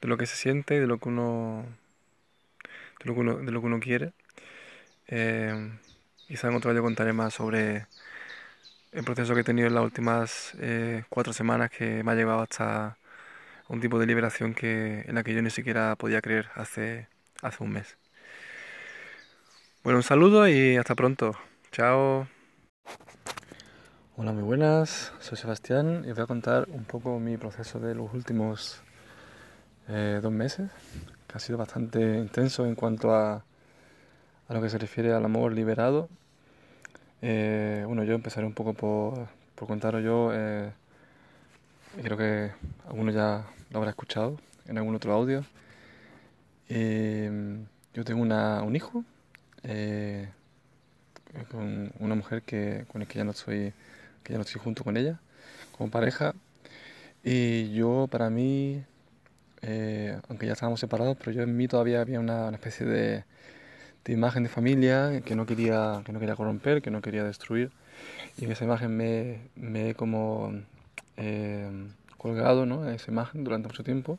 lo 0.02 0.16
que 0.16 0.26
se 0.26 0.34
siente 0.34 0.74
y 0.74 0.80
de 0.80 0.88
lo 0.88 0.98
que 0.98 1.08
uno, 1.08 1.66
de 2.98 3.04
lo 3.04 3.14
que 3.14 3.20
uno, 3.20 3.36
de 3.36 3.52
lo 3.52 3.60
que 3.60 3.66
uno 3.66 3.78
quiere. 3.78 4.12
Quizá 6.26 6.48
en 6.48 6.56
otro 6.56 6.72
yo 6.72 6.82
contaré 6.82 7.12
más 7.12 7.34
sobre 7.34 7.86
el 8.94 9.04
proceso 9.04 9.34
que 9.34 9.40
he 9.40 9.44
tenido 9.44 9.66
en 9.66 9.74
las 9.74 9.82
últimas 9.82 10.52
eh, 10.60 11.02
cuatro 11.08 11.32
semanas 11.32 11.70
que 11.70 12.04
me 12.04 12.12
ha 12.12 12.14
llevado 12.14 12.42
hasta 12.42 12.96
un 13.68 13.80
tipo 13.80 13.98
de 13.98 14.06
liberación 14.06 14.54
que, 14.54 15.00
en 15.06 15.16
la 15.16 15.24
que 15.24 15.34
yo 15.34 15.42
ni 15.42 15.50
siquiera 15.50 15.96
podía 15.96 16.22
creer 16.22 16.48
hace, 16.54 17.08
hace 17.42 17.64
un 17.64 17.72
mes. 17.72 17.96
Bueno, 19.82 19.98
un 19.98 20.04
saludo 20.04 20.48
y 20.48 20.76
hasta 20.76 20.94
pronto. 20.94 21.34
Chao. 21.72 22.28
Hola, 24.16 24.32
muy 24.32 24.44
buenas. 24.44 25.12
Soy 25.18 25.36
Sebastián 25.36 26.04
y 26.06 26.10
os 26.10 26.16
voy 26.16 26.22
a 26.22 26.28
contar 26.28 26.66
un 26.68 26.84
poco 26.84 27.18
mi 27.18 27.36
proceso 27.36 27.80
de 27.80 27.96
los 27.96 28.14
últimos 28.14 28.80
eh, 29.88 30.20
dos 30.22 30.32
meses, 30.32 30.70
que 31.26 31.36
ha 31.36 31.40
sido 31.40 31.58
bastante 31.58 32.00
intenso 32.00 32.64
en 32.64 32.76
cuanto 32.76 33.12
a, 33.12 33.44
a 34.48 34.54
lo 34.54 34.62
que 34.62 34.68
se 34.68 34.78
refiere 34.78 35.12
al 35.12 35.24
amor 35.24 35.52
liberado. 35.52 36.08
Eh, 37.26 37.84
bueno, 37.86 38.04
yo 38.04 38.14
empezaré 38.14 38.46
un 38.46 38.52
poco 38.52 38.74
por, 38.74 39.28
por 39.54 39.66
contaros 39.66 40.04
yo, 40.04 40.30
eh, 40.34 40.70
creo 42.02 42.18
que 42.18 42.50
alguno 42.86 43.10
ya 43.12 43.46
lo 43.70 43.78
habrá 43.78 43.92
escuchado 43.92 44.38
en 44.66 44.76
algún 44.76 44.94
otro 44.94 45.14
audio. 45.14 45.42
Eh, 46.68 47.64
yo 47.94 48.04
tengo 48.04 48.20
una, 48.20 48.62
un 48.62 48.76
hijo 48.76 49.04
con 51.50 51.92
una 51.98 52.14
mujer 52.14 52.42
que, 52.42 52.84
con 52.88 53.00
la 53.00 53.06
que 53.06 53.16
ya 53.18 53.24
no 53.24 53.30
estoy, 53.30 53.72
que 54.22 54.32
ya 54.34 54.36
no 54.36 54.42
estoy 54.42 54.60
junto 54.60 54.84
con 54.84 54.98
ella, 54.98 55.18
como 55.78 55.90
pareja. 55.90 56.34
Y 57.22 57.72
yo, 57.72 58.06
para 58.10 58.28
mí, 58.28 58.84
aunque 60.28 60.46
ya 60.46 60.52
estábamos 60.52 60.80
separados, 60.80 61.16
pero 61.16 61.32
yo 61.32 61.42
en 61.42 61.56
mí 61.56 61.68
todavía 61.68 62.02
había 62.02 62.20
una, 62.20 62.48
una 62.48 62.56
especie 62.58 62.84
de, 62.84 63.24
de 64.04 64.12
imagen 64.12 64.42
de 64.42 64.48
familia 64.48 65.22
que 65.24 65.34
no 65.34 65.46
quería, 65.46 66.02
que 66.04 66.12
no 66.12 66.20
quería 66.20 66.36
corromper, 66.36 66.82
que 66.82 66.90
no 66.90 67.00
quería 67.00 67.24
destruir. 67.24 67.70
Y 68.36 68.50
esa 68.50 68.64
imagen 68.64 68.96
me, 68.96 69.40
me 69.56 69.90
he 69.90 69.94
como 69.94 70.52
eh, 71.16 71.70
colgado, 72.18 72.66
¿no? 72.66 72.86
En 72.86 72.94
esa 72.94 73.10
imagen 73.10 73.44
durante 73.44 73.68
mucho 73.68 73.84
tiempo, 73.84 74.18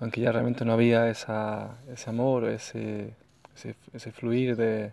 aunque 0.00 0.20
ya 0.20 0.32
realmente 0.32 0.64
no 0.64 0.72
había 0.72 1.08
esa, 1.08 1.76
ese 1.92 2.10
amor, 2.10 2.44
ese, 2.44 3.14
ese, 3.56 3.74
ese 3.92 4.12
fluir 4.12 4.56
de 4.56 4.92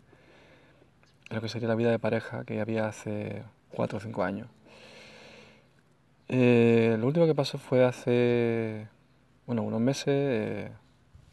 lo 1.29 1.41
que 1.41 1.49
sería 1.49 1.67
la 1.67 1.75
vida 1.75 1.91
de 1.91 1.99
pareja 1.99 2.43
que 2.43 2.59
había 2.61 2.87
hace 2.87 3.43
cuatro 3.71 3.97
o 3.97 4.01
cinco 4.01 4.23
años. 4.23 4.47
Eh, 6.27 6.95
lo 6.99 7.07
último 7.07 7.25
que 7.25 7.35
pasó 7.35 7.57
fue 7.57 7.83
hace, 7.83 8.87
bueno, 9.47 9.63
unos 9.63 9.81
meses, 9.81 10.07
eh, 10.07 10.71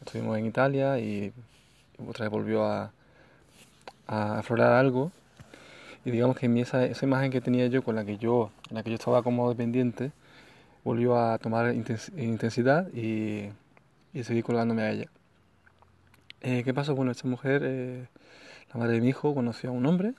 estuvimos 0.01 0.37
en 0.37 0.45
Italia 0.47 0.99
y 0.99 1.31
otra 2.05 2.25
vez 2.25 2.31
volvió 2.31 2.65
a, 2.65 2.91
a 4.07 4.39
aflorar 4.39 4.73
algo 4.73 5.11
y 6.05 6.11
digamos 6.11 6.37
que 6.37 6.47
mí 6.47 6.61
esa, 6.61 6.85
esa 6.85 7.05
imagen 7.05 7.31
que 7.31 7.41
tenía 7.41 7.67
yo 7.67 7.83
con 7.83 7.95
la 7.95 8.05
que 8.05 8.17
yo, 8.17 8.51
en 8.69 8.75
la 8.75 8.83
que 8.83 8.91
yo 8.91 8.95
estaba 8.95 9.23
como 9.23 9.49
dependiente, 9.49 10.11
volvió 10.83 11.17
a 11.17 11.37
tomar 11.37 11.73
intens- 11.73 12.11
intensidad 12.17 12.87
y, 12.93 13.49
y 14.13 14.23
seguí 14.23 14.41
colgándome 14.41 14.83
a 14.83 14.91
ella. 14.91 15.09
Eh, 16.41 16.63
¿qué 16.63 16.73
pasó? 16.73 16.95
Bueno, 16.95 17.11
esta 17.11 17.27
mujer, 17.27 17.61
eh, 17.65 18.07
la 18.73 18.79
madre 18.79 18.93
de 18.93 19.01
mi 19.01 19.09
hijo, 19.09 19.33
conoció 19.33 19.69
a 19.69 19.73
un 19.73 19.85
hombre 19.85 20.13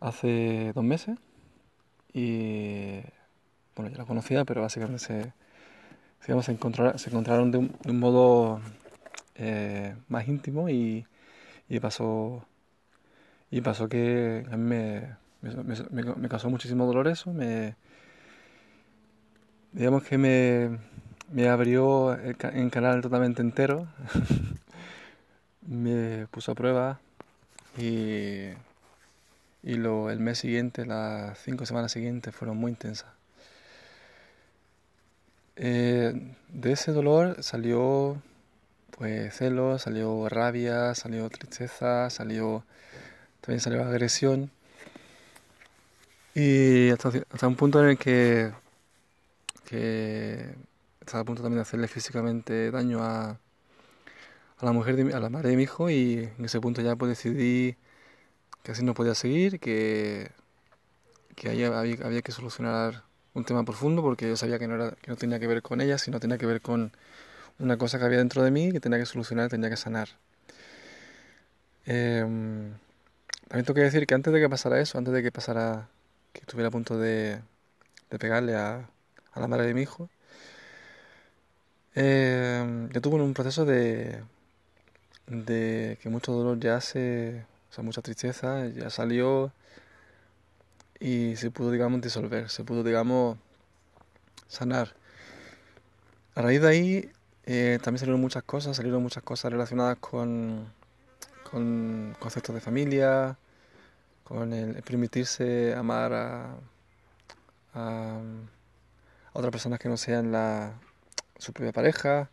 hace 0.00 0.72
dos 0.74 0.82
meses 0.82 1.18
y, 2.12 3.00
bueno, 3.76 3.90
yo 3.90 3.98
la 3.98 4.04
conocía, 4.04 4.44
pero 4.44 4.62
básicamente 4.62 5.04
se, 5.04 5.32
digamos, 6.22 6.46
se 6.46 6.52
encontraron, 6.52 6.98
se 6.98 7.10
encontraron 7.10 7.50
de 7.52 7.58
un 7.58 8.00
modo 8.00 8.60
eh, 9.40 9.96
más 10.08 10.28
íntimo 10.28 10.68
y, 10.68 11.06
y 11.68 11.80
pasó, 11.80 12.46
y 13.50 13.62
pasó 13.62 13.88
que 13.88 14.44
a 14.50 14.56
mí 14.56 14.64
me, 14.64 15.16
me, 15.90 16.28
causó 16.28 16.50
muchísimo 16.50 16.86
dolor 16.86 17.08
eso, 17.08 17.32
me, 17.32 17.74
digamos 19.72 20.02
que 20.04 20.18
me, 20.18 20.78
me 21.32 21.48
abrió 21.48 22.12
el 22.14 22.36
canal 22.36 23.00
totalmente 23.00 23.40
entero, 23.40 23.88
me 25.66 26.26
puso 26.30 26.52
a 26.52 26.54
prueba 26.54 27.00
y, 27.78 28.48
y 29.62 29.74
lo, 29.74 30.10
el 30.10 30.20
mes 30.20 30.38
siguiente, 30.38 30.84
las 30.84 31.38
cinco 31.38 31.64
semanas 31.64 31.92
siguientes 31.92 32.34
fueron 32.34 32.58
muy 32.58 32.72
intensas. 32.72 33.08
Eh, 35.56 36.34
de 36.48 36.72
ese 36.72 36.92
dolor 36.92 37.42
salió 37.42 38.22
pues 38.90 39.34
celos, 39.36 39.82
salió 39.82 40.28
rabia, 40.28 40.94
salió 40.94 41.28
tristeza, 41.30 42.10
salió 42.10 42.64
también 43.40 43.60
salió 43.60 43.84
agresión. 43.84 44.50
Y 46.34 46.90
hasta, 46.90 47.10
hasta 47.30 47.48
un 47.48 47.56
punto 47.56 47.82
en 47.82 47.90
el 47.90 47.98
que, 47.98 48.52
que 49.64 50.54
estaba 51.00 51.22
a 51.22 51.24
punto 51.24 51.42
también 51.42 51.58
de 51.58 51.62
hacerle 51.62 51.88
físicamente 51.88 52.70
daño 52.70 53.02
a, 53.02 53.38
a 54.58 54.64
la 54.64 54.72
mujer 54.72 54.96
de 54.96 55.14
a 55.14 55.20
la 55.20 55.30
madre 55.30 55.50
de 55.50 55.56
mi 55.56 55.64
hijo 55.64 55.90
y 55.90 56.28
en 56.38 56.44
ese 56.44 56.60
punto 56.60 56.82
ya 56.82 56.96
pues 56.96 57.10
decidí 57.10 57.76
que 58.62 58.72
así 58.72 58.84
no 58.84 58.94
podía 58.94 59.14
seguir, 59.14 59.60
que, 59.60 60.30
que 61.36 61.48
ahí 61.48 61.64
había, 61.64 62.06
había 62.06 62.22
que 62.22 62.32
solucionar 62.32 63.04
un 63.34 63.44
tema 63.44 63.64
profundo 63.64 64.02
porque 64.02 64.28
yo 64.28 64.36
sabía 64.36 64.58
que 64.58 64.68
no 64.68 64.74
era, 64.76 64.92
que 64.92 65.10
no 65.10 65.16
tenía 65.16 65.38
que 65.40 65.46
ver 65.46 65.62
con 65.62 65.80
ella, 65.80 65.98
sino 65.98 66.20
tenía 66.20 66.38
que 66.38 66.46
ver 66.46 66.60
con 66.60 66.92
una 67.60 67.76
cosa 67.76 67.98
que 67.98 68.04
había 68.04 68.18
dentro 68.18 68.42
de 68.42 68.50
mí 68.50 68.72
que 68.72 68.80
tenía 68.80 68.98
que 68.98 69.06
solucionar, 69.06 69.48
tenía 69.50 69.70
que 69.70 69.76
sanar. 69.76 70.08
Em, 71.86 72.72
también 73.48 73.64
tengo 73.64 73.74
que 73.74 73.82
decir 73.82 74.06
que 74.06 74.14
antes 74.14 74.32
de 74.32 74.40
que 74.40 74.48
pasara 74.48 74.80
eso, 74.80 74.98
antes 74.98 75.12
de 75.14 75.22
que 75.22 75.32
pasara, 75.32 75.88
que 76.32 76.40
estuviera 76.40 76.68
a 76.68 76.70
punto 76.70 76.98
de, 76.98 77.40
pegarle 78.18 78.56
a, 78.56 78.88
la 79.36 79.48
madre 79.48 79.66
de 79.66 79.74
mi 79.74 79.82
hijo, 79.82 80.08
em, 81.94 82.88
yo 82.90 83.00
tuve 83.00 83.16
un 83.16 83.34
proceso 83.34 83.64
de, 83.64 84.22
de 85.26 85.98
que 86.02 86.08
mucho 86.08 86.32
dolor 86.32 86.58
ya 86.60 86.80
se, 86.80 87.44
o 87.70 87.72
sea, 87.74 87.84
mucha 87.84 88.02
tristeza 88.02 88.66
ya 88.68 88.90
salió 88.90 89.52
y 91.00 91.36
se 91.36 91.50
pudo, 91.50 91.70
digamos, 91.70 92.00
disolver, 92.02 92.50
se 92.50 92.64
pudo, 92.64 92.82
digamos, 92.84 93.38
sanar. 94.48 94.94
A 96.34 96.42
raíz 96.42 96.60
de 96.62 96.68
ahí 96.68 97.10
eh, 97.52 97.80
también 97.82 97.98
salieron 97.98 98.20
muchas 98.20 98.44
cosas, 98.44 98.76
salieron 98.76 99.02
muchas 99.02 99.24
cosas 99.24 99.50
relacionadas 99.50 99.98
con, 99.98 100.72
con 101.50 102.14
conceptos 102.20 102.54
de 102.54 102.60
familia, 102.60 103.36
con 104.22 104.52
el 104.52 104.80
permitirse 104.84 105.74
amar 105.74 106.12
a, 106.12 106.56
otras 109.32 109.50
personas 109.50 109.80
que 109.80 109.88
no 109.88 109.96
sean 109.96 110.30
la, 110.30 110.74
su 111.38 111.52
propia 111.52 111.72
pareja 111.72 112.30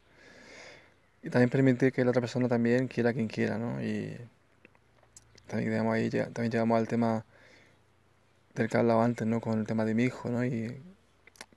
y 1.23 1.31
también 1.31 1.49
permitir 1.49 1.91
que 1.91 2.03
la 2.03 2.11
otra 2.11 2.21
persona 2.21 2.47
también 2.47 2.87
quiera 2.87 3.09
a 3.09 3.13
quien 3.13 3.27
quiera, 3.27 3.57
¿no? 3.57 3.81
Y 3.81 4.15
también, 5.47 5.71
digamos, 5.71 5.95
ahí, 5.95 6.11
también 6.11 6.51
llegamos 6.51 6.77
al 6.77 6.87
tema 6.87 7.25
del 8.53 8.69
que 8.69 8.77
hablaba 8.77 9.03
antes, 9.03 9.25
¿no? 9.25 9.41
Con 9.41 9.57
el 9.59 9.65
tema 9.65 9.83
de 9.83 9.95
mi 9.95 10.03
hijo, 10.03 10.29
¿no? 10.29 10.45
Y 10.45 10.79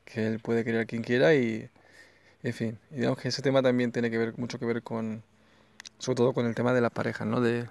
que 0.06 0.26
él 0.26 0.40
puede 0.40 0.64
querer 0.64 0.80
a 0.80 0.86
quien 0.86 1.02
quiera 1.02 1.34
y, 1.34 1.70
en 2.42 2.54
fin, 2.54 2.78
digamos 2.90 3.18
que 3.18 3.28
ese 3.28 3.42
tema 3.42 3.62
también 3.62 3.92
tiene 3.92 4.10
que 4.10 4.18
ver 4.18 4.38
mucho 4.38 4.58
que 4.58 4.64
ver 4.64 4.82
con, 4.82 5.22
sobre 5.98 6.16
todo 6.16 6.32
con 6.32 6.46
el 6.46 6.54
tema 6.54 6.72
de 6.72 6.80
las 6.80 6.90
parejas, 6.90 7.26
¿no? 7.26 7.40
De, 7.40 7.68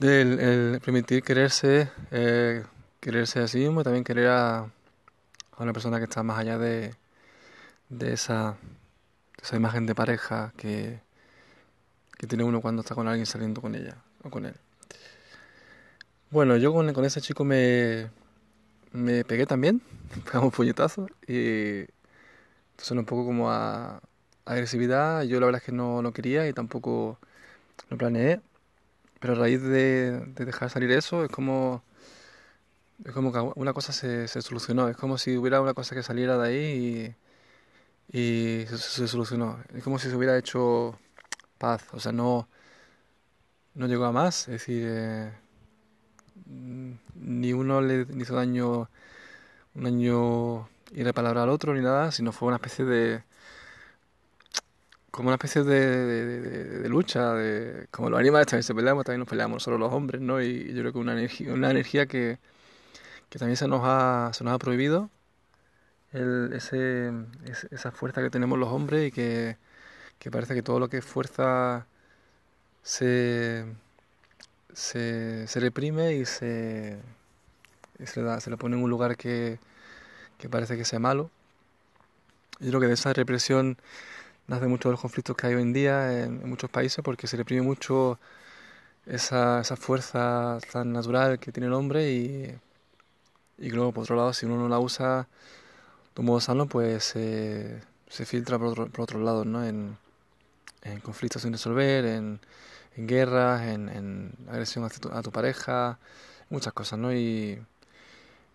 el 0.00 0.80
permitir 0.84 1.22
quererse, 1.22 1.90
eh, 2.10 2.64
quererse 3.00 3.40
a 3.40 3.46
sí 3.46 3.58
mismo 3.58 3.82
y 3.82 3.84
también 3.84 4.02
querer 4.02 4.28
a, 4.28 4.70
una 5.58 5.72
persona 5.72 5.98
que 5.98 6.04
está 6.04 6.24
más 6.24 6.38
allá 6.38 6.58
de, 6.58 6.94
de 7.88 8.12
esa, 8.12 8.56
esa 9.40 9.56
imagen 9.56 9.86
de 9.86 9.94
pareja 9.94 10.52
que, 10.56 11.00
tiene 12.28 12.44
uno 12.44 12.60
cuando 12.60 12.82
está 12.82 12.94
con 12.94 13.08
alguien 13.08 13.26
saliendo 13.26 13.60
con 13.60 13.74
ella 13.74 13.96
o 14.22 14.30
con 14.30 14.46
él. 14.46 14.54
Bueno, 16.30 16.56
yo 16.56 16.72
con, 16.72 16.92
con 16.92 17.04
ese 17.04 17.20
chico 17.20 17.44
me, 17.44 18.10
me 18.92 19.24
pegué 19.24 19.44
también, 19.44 19.82
pegamos 20.24 20.44
un 20.44 20.50
puñetazo 20.52 21.08
y 21.26 21.84
suena 22.82 23.00
un 23.00 23.06
poco 23.06 23.24
como 23.24 23.50
a, 23.50 24.00
agresividad. 24.44 25.22
Yo 25.24 25.40
la 25.40 25.46
verdad 25.46 25.60
es 25.60 25.66
que 25.66 25.72
no, 25.72 26.02
no 26.02 26.12
quería 26.12 26.48
y 26.48 26.52
tampoco 26.52 27.18
lo 27.90 27.98
planeé, 27.98 28.40
pero 29.20 29.34
a 29.34 29.36
raíz 29.36 29.62
de, 29.62 30.20
de 30.20 30.44
dejar 30.44 30.70
salir 30.70 30.90
eso 30.92 31.24
es 31.24 31.30
como 31.30 31.82
es 33.04 33.12
como 33.12 33.32
que 33.32 33.40
una 33.56 33.72
cosa 33.72 33.92
se, 33.92 34.28
se, 34.28 34.42
solucionó, 34.42 34.88
es 34.88 34.96
como 34.96 35.18
si 35.18 35.36
hubiera 35.36 35.60
una 35.60 35.74
cosa 35.74 35.94
que 35.94 36.02
saliera 36.02 36.38
de 36.38 36.48
ahí 36.48 37.16
y, 38.12 38.66
se, 38.66 39.08
solucionó. 39.08 39.58
Es 39.74 39.82
como 39.82 39.98
si 39.98 40.08
se 40.08 40.16
hubiera 40.16 40.38
hecho 40.38 40.98
paz, 41.58 41.82
o 41.92 42.00
sea, 42.00 42.12
no, 42.12 42.48
no 43.74 43.86
llegó 43.86 44.04
a 44.04 44.12
más, 44.12 44.42
es 44.48 44.52
decir, 44.52 44.84
eh, 44.86 45.32
ni 47.14 47.52
uno 47.52 47.80
le 47.80 48.06
hizo 48.18 48.34
daño, 48.34 48.88
un 49.74 49.84
daño 49.84 50.68
irreparable 50.94 51.40
al 51.40 51.48
otro 51.50 51.74
ni 51.74 51.80
nada, 51.80 52.12
sino 52.12 52.32
fue 52.32 52.48
una 52.48 52.56
especie 52.56 52.84
de 52.84 53.22
como 55.12 55.28
una 55.28 55.34
especie 55.34 55.62
de, 55.62 56.06
de, 56.80 56.88
lucha, 56.88 57.34
de, 57.34 57.86
como 57.90 58.08
los 58.08 58.18
animales 58.18 58.46
también 58.46 58.62
se 58.64 58.74
peleamos, 58.74 59.04
también 59.04 59.20
nos 59.20 59.28
peleamos 59.28 59.56
nosotros 59.56 59.78
los 59.78 59.92
hombres, 59.92 60.22
¿no? 60.22 60.40
Y 60.40 60.72
yo 60.72 60.80
creo 60.80 60.92
que 60.94 60.98
una 60.98 61.12
energía, 61.12 61.52
una 61.52 61.70
energía 61.70 62.06
que, 62.06 62.38
que 63.28 63.38
también 63.38 63.58
se 63.58 63.68
nos 63.68 63.82
ha, 63.84 64.30
se 64.34 64.42
nos 64.44 64.54
ha 64.54 64.58
prohibido, 64.58 65.10
ese, 66.12 67.12
esa 67.70 67.90
fuerza 67.92 68.22
que 68.22 68.30
tenemos 68.30 68.58
los 68.58 68.68
hombres 68.70 69.08
y 69.08 69.12
que, 69.12 69.58
que 70.18 70.30
parece 70.30 70.54
que 70.54 70.62
todo 70.62 70.78
lo 70.80 70.88
que 70.88 70.98
es 70.98 71.04
fuerza 71.04 71.86
se, 72.82 73.66
se, 74.72 75.46
se 75.46 75.60
reprime 75.60 76.14
y 76.14 76.24
se, 76.26 76.98
se, 78.04 78.22
le 78.22 78.40
se 78.40 78.50
le 78.50 78.56
pone 78.56 78.76
en 78.76 78.82
un 78.82 78.90
lugar 78.90 79.16
que, 79.16 79.58
que 80.42 80.48
parece 80.48 80.76
que 80.76 80.84
sea 80.84 80.98
malo. 80.98 81.30
Yo 82.58 82.68
creo 82.70 82.80
que 82.80 82.88
de 82.88 82.94
esa 82.94 83.12
represión 83.12 83.78
nace 84.48 84.66
mucho 84.66 84.88
de 84.88 84.94
los 84.94 85.00
conflictos 85.00 85.36
que 85.36 85.46
hay 85.46 85.54
hoy 85.54 85.62
en 85.62 85.72
día 85.72 86.24
en, 86.24 86.48
muchos 86.48 86.68
países 86.68 87.00
porque 87.04 87.28
se 87.28 87.36
reprime 87.36 87.62
mucho 87.62 88.18
esa, 89.06 89.60
esa, 89.60 89.76
fuerza 89.76 90.58
tan 90.72 90.92
natural 90.92 91.38
que 91.38 91.52
tiene 91.52 91.68
el 91.68 91.74
hombre 91.74 92.10
y, 92.10 92.58
luego 93.58 93.92
por 93.92 94.02
otro 94.02 94.16
lado 94.16 94.32
si 94.32 94.46
uno 94.46 94.56
no 94.56 94.68
la 94.68 94.80
usa 94.80 95.28
de 96.14 96.20
un 96.20 96.26
modo 96.26 96.40
sano 96.40 96.66
pues 96.66 97.04
se 97.04 97.80
filtra 98.26 98.58
por, 98.58 98.68
otro, 98.68 98.88
por 98.88 99.02
otros 99.02 99.22
lados 99.22 99.46
¿no? 99.46 99.64
en, 99.64 99.96
en 100.82 101.00
conflictos 101.00 101.42
sin 101.42 101.52
resolver, 101.52 102.04
en, 102.04 102.40
en 102.96 103.06
guerras, 103.06 103.62
en, 103.62 104.32
agresión 104.48 104.88
tu, 105.00 105.08
a 105.10 105.22
tu 105.22 105.30
pareja, 105.30 105.98
muchas 106.50 106.72
cosas, 106.72 106.98
¿no? 106.98 107.12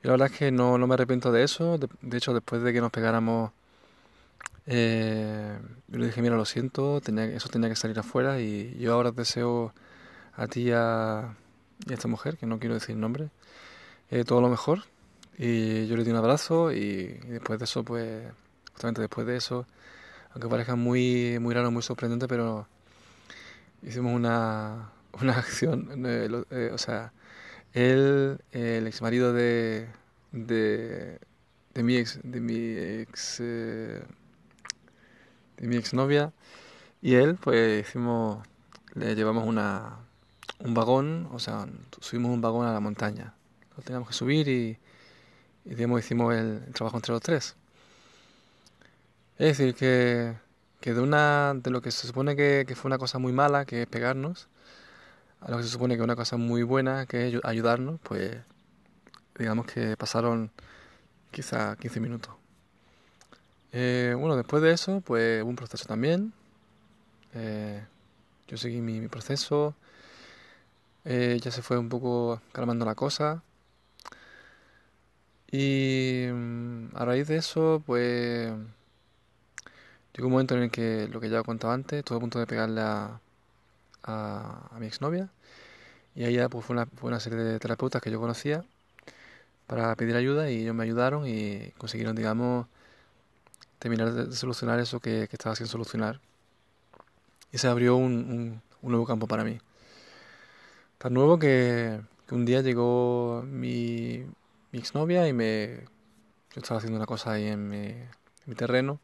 Y, 0.03 0.07
la 0.07 0.11
verdad 0.11 0.29
es 0.31 0.37
que 0.37 0.51
no, 0.51 0.77
no 0.77 0.87
me 0.87 0.93
arrepiento 0.93 1.31
de 1.31 1.43
eso. 1.43 1.77
De, 1.77 2.17
hecho, 2.17 2.33
después 2.33 2.61
de 2.61 2.73
que 2.73 2.81
nos 2.81 2.91
pegáramos, 2.91 3.51
eh, 4.65 5.57
yo 5.87 5.97
le 5.99 6.07
dije, 6.07 6.21
mira, 6.21 6.35
lo 6.35 6.45
siento, 6.45 7.01
tenía, 7.01 7.25
eso 7.25 7.49
tenía 7.49 7.69
que 7.69 7.75
salir 7.75 7.97
afuera 7.99 8.39
y 8.39 8.77
yo 8.79 8.93
ahora 8.93 9.11
deseo 9.11 9.73
a 10.35 10.47
ti 10.47 10.63
y 10.63 10.71
a, 10.71 11.35
esta 11.89 12.07
mujer, 12.07 12.37
que 12.37 12.45
no 12.45 12.59
quiero 12.59 12.75
decir 12.75 12.95
nombre, 12.95 13.29
eh, 14.11 14.23
todo 14.23 14.41
lo 14.41 14.49
mejor. 14.49 14.83
Y 15.37 15.87
yo 15.87 15.95
le 15.97 16.03
di 16.03 16.11
un 16.11 16.17
abrazo 16.17 16.71
y, 16.71 17.19
después 17.27 17.59
de 17.59 17.65
eso, 17.65 17.83
pues, 17.83 18.23
justamente 18.73 19.01
después 19.01 19.27
de 19.27 19.37
eso, 19.37 19.67
aunque 20.31 20.47
parezca 20.49 20.75
muy, 20.75 21.39
muy 21.39 21.53
raro, 21.53 21.71
muy 21.71 21.83
sorprendente, 21.83 22.27
pero 22.27 22.67
hicimos 23.83 24.13
una, 24.13 24.91
una 25.21 25.33
acción, 25.33 26.03
eh, 26.05 26.71
o 26.73 26.77
sea, 26.77 27.13
él, 27.77 28.39
el 28.51 28.87
ex 28.87 29.01
marido 29.01 29.33
de, 29.33 29.87
de, 30.31 31.19
mi 31.75 31.95
ex, 31.95 32.19
de 32.23 32.39
mi 32.39 32.55
ex, 32.55 33.39
eh, 33.39 34.03
de 35.57 35.67
mi 35.67 35.75
exnovia, 35.77 36.33
y 37.01 37.15
él, 37.15 37.35
pues 37.35 37.87
hicimos, 37.87 38.45
le 38.93 39.15
llevamos 39.15 39.45
una, 39.47 39.97
un 40.59 40.73
vagón, 40.73 41.29
o 41.31 41.39
sea, 41.39 41.67
subimos 41.99 42.31
un 42.31 42.41
vagón 42.41 42.67
a 42.67 42.73
la 42.73 42.79
montaña. 42.79 43.33
Lo 43.75 43.83
teníamos 43.83 44.09
que 44.09 44.15
subir 44.15 44.47
y, 44.47 44.77
y 45.65 45.69
digamos, 45.75 45.99
hicimos 45.99 46.33
el, 46.35 46.63
el 46.67 46.73
trabajo 46.73 46.97
entre 46.97 47.13
los 47.13 47.21
tres. 47.21 47.55
Es 49.37 49.57
decir, 49.57 49.75
que 49.75 50.35
que 50.79 50.93
de 50.93 51.01
una 51.01 51.53
de 51.55 51.71
lo 51.71 51.81
que 51.81 51.91
se 51.91 52.07
supone 52.07 52.35
que, 52.35 52.65
que, 52.67 52.75
fue 52.75 52.89
una 52.89 52.97
cosa 52.97 53.19
muy 53.19 53.33
mala, 53.33 53.65
que 53.65 53.83
es 53.83 53.87
pegarnos, 53.87 54.47
a 55.41 55.51
lo 55.51 55.57
que 55.57 55.63
se 55.63 55.69
supone 55.69 55.95
que 55.95 56.01
es 56.01 56.03
una 56.03 56.15
cosa 56.15 56.37
muy 56.37 56.63
buena, 56.63 57.05
que 57.05 57.27
es 57.27 57.39
ayudarnos, 57.43 57.99
pues 58.03 58.37
digamos 59.37 59.67
que 59.67 59.95
pasaron 59.97 60.51
quizá 61.31 61.75
15 61.75 61.99
minutos. 61.99 62.33
Eh, 63.71 64.15
bueno, 64.17 64.35
después 64.35 64.61
de 64.63 64.71
eso, 64.71 65.01
pues 65.01 65.43
hubo 65.43 65.49
un 65.49 65.55
proceso 65.55 65.85
también. 65.85 66.33
Eh, 67.33 67.83
yo 68.47 68.57
seguí 68.57 68.81
mi, 68.81 69.07
proceso. 69.07 69.75
Eh, 71.05 71.39
ya 71.41 71.51
se 71.51 71.61
fue 71.61 71.77
un 71.77 71.89
poco 71.89 72.41
calmando 72.51 72.85
la 72.85 72.95
cosa. 72.95 73.43
Y 75.51 76.27
mm, 76.31 76.95
a 76.95 77.05
raíz 77.05 77.27
de 77.27 77.37
eso, 77.37 77.81
pues 77.85 78.51
Llegó 80.17 80.29
un 80.29 80.31
momento 80.31 80.55
en 80.55 80.63
el 80.63 80.71
que, 80.71 81.07
lo 81.11 81.19
que 81.19 81.29
ya 81.29 81.39
he 81.39 81.43
contado 81.43 81.73
antes, 81.73 81.99
estuve 81.99 82.17
a 82.17 82.19
punto 82.21 82.39
de 82.39 82.47
pegarle 82.47 82.81
a, 82.81 83.21
a, 84.03 84.69
a 84.71 84.79
mi 84.79 84.87
exnovia. 84.87 85.29
Y 86.15 86.31
ya 86.33 86.49
pues, 86.49 86.65
fue, 86.65 86.75
una, 86.75 86.87
fue 86.87 87.19
serie 87.19 87.39
de 87.39 87.59
terapeutas 87.59 88.01
que 88.01 88.09
yo 88.11 88.19
conocía 88.19 88.65
para 89.67 89.95
pedir 89.95 90.15
ayuda 90.15 90.49
y 90.49 90.61
ellos 90.63 90.75
me 90.75 90.83
ayudaron 90.83 91.27
y 91.27 91.71
consiguieron, 91.77 92.15
digamos, 92.15 92.67
terminar 93.79 94.11
de, 94.13 94.35
solucionar 94.35 94.79
eso 94.79 94.99
que, 94.99 95.23
estaba 95.31 95.55
sin 95.55 95.67
solucionar. 95.67 96.19
Y 97.51 97.59
se 97.59 97.67
abrió 97.67 97.95
un, 97.97 98.61
nuevo 98.81 99.05
campo 99.05 99.27
para 99.27 99.43
mí. 99.43 99.59
Tan 100.97 101.13
nuevo 101.13 101.37
que, 101.39 102.01
un 102.31 102.45
día 102.45 102.61
llegó 102.61 103.43
mi, 103.45 104.25
mi 104.71 104.79
exnovia 104.79 105.27
y 105.27 105.33
me... 105.33 105.81
Yo 106.55 106.61
estaba 106.61 106.79
haciendo 106.79 106.97
una 106.97 107.05
cosa 107.05 107.33
ahí 107.33 107.47
en 107.47 107.69
mi 107.69 108.55
terreno 108.55 108.99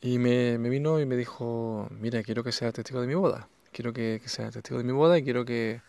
y 0.00 0.18
me, 0.18 0.58
me, 0.58 0.68
vino 0.68 1.00
y 1.00 1.06
me 1.06 1.16
dijo, 1.16 1.88
mira, 1.90 2.22
quiero 2.22 2.44
que 2.44 2.52
sea 2.52 2.72
testigo 2.72 3.00
de 3.00 3.06
mi 3.06 3.14
boda. 3.14 3.48
Quiero 3.72 3.92
que, 3.92 4.20
que 4.22 4.28
sea 4.28 4.50
testigo 4.50 4.78
de 4.78 4.84
mi 4.84 4.92
boda 4.92 5.18
y 5.18 5.24
quiero 5.24 5.44
que, 5.44 5.82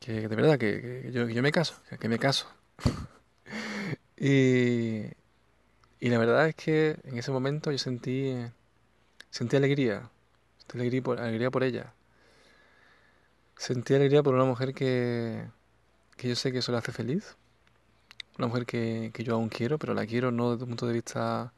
que 0.00 0.28
de 0.28 0.36
verdad, 0.36 0.58
que, 0.58 1.02
que, 1.02 1.12
yo, 1.12 1.28
yo 1.28 1.42
me 1.42 1.52
caso, 1.52 1.76
que, 1.98 2.08
me 2.08 2.18
caso. 2.18 2.46
y, 4.16 5.02
y 6.00 6.08
la 6.08 6.18
verdad 6.18 6.48
es 6.48 6.54
que 6.54 6.96
en 7.04 7.18
ese 7.18 7.32
momento 7.32 7.70
yo 7.70 7.78
sentí, 7.78 8.34
sentí 9.30 9.56
alegría, 9.56 10.10
sentí 10.58 10.78
alegría 10.78 11.02
por, 11.02 11.20
alegría 11.20 11.50
por 11.50 11.64
ella. 11.64 11.94
Sentí 13.56 13.94
alegría 13.94 14.22
por 14.22 14.34
una 14.34 14.44
mujer 14.44 14.74
que, 14.74 15.46
que 16.16 16.28
yo 16.28 16.36
sé 16.36 16.52
que 16.52 16.58
eso 16.58 16.72
le 16.72 16.78
hace 16.78 16.92
feliz. 16.92 17.36
Una 18.38 18.48
mujer 18.48 18.66
que, 18.66 19.10
que 19.14 19.24
yo 19.24 19.34
aún 19.34 19.48
quiero, 19.48 19.78
pero 19.78 19.94
la 19.94 20.06
quiero 20.06 20.30
no 20.32 20.52
desde 20.52 20.64
un 20.64 20.70
punto 20.70 20.86
de 20.86 20.92
vista 20.92 21.52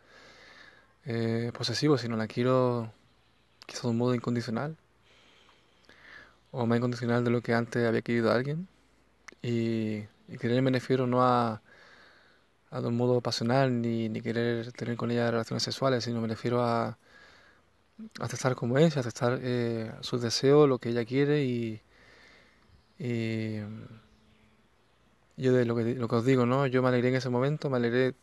eh, 1.07 1.53
posesivo, 1.55 1.99
sino 1.99 2.16
la 2.16 2.27
quiero 2.29 2.92
quizás 3.66 3.83
de 3.83 3.88
un 3.88 3.99
modo 3.99 4.14
incondicional 4.14 4.77
o 6.51 6.66
más 6.66 6.79
incondicional 6.79 7.25
de 7.25 7.31
lo 7.31 7.42
que 7.42 7.55
antes 7.55 7.87
había 7.87 8.03
querido 8.03 8.31
a 8.31 8.35
alguien 8.35 8.69
Y, 9.42 10.05
querer 10.40 10.62
me 10.62 10.71
refiero 10.73 11.07
no 11.07 11.23
a, 11.23 11.62
a 12.71 12.81
un 12.81 12.97
modo 12.97 13.21
pasional 13.21 13.81
ni, 13.81 14.09
ni 14.09 14.21
querer 14.21 14.73
tener 14.73 14.97
con 14.97 15.11
ella 15.11 15.31
relaciones 15.31 15.62
sexuales, 15.62 16.05
sino 16.05 16.21
me 16.21 16.29
refiero 16.29 16.62
a, 16.62 16.99
aceptar 18.21 18.55
como 18.55 18.79
es, 18.79 18.97
aceptar 18.97 19.38
eh, 19.42 19.92
sus 20.01 20.21
deseos, 20.23 20.69
lo 20.69 20.79
que 20.79 20.90
ella 20.90 21.05
quiere 21.05 21.45
y, 21.45 21.81
y 22.99 23.61
yo 25.37 25.53
de 25.53 25.64
lo 25.64 25.77
que, 25.77 25.95
lo 25.95 26.09
que 26.09 26.16
os 26.16 26.25
digo, 26.25 26.47
¿no? 26.47 26.66
Yo 26.66 26.83
me 26.83 26.88
alegré 26.88 27.11
en 27.11 27.16
ese 27.16 27.29
momento, 27.31 27.71
me 27.71 27.77
alegré 27.77 28.14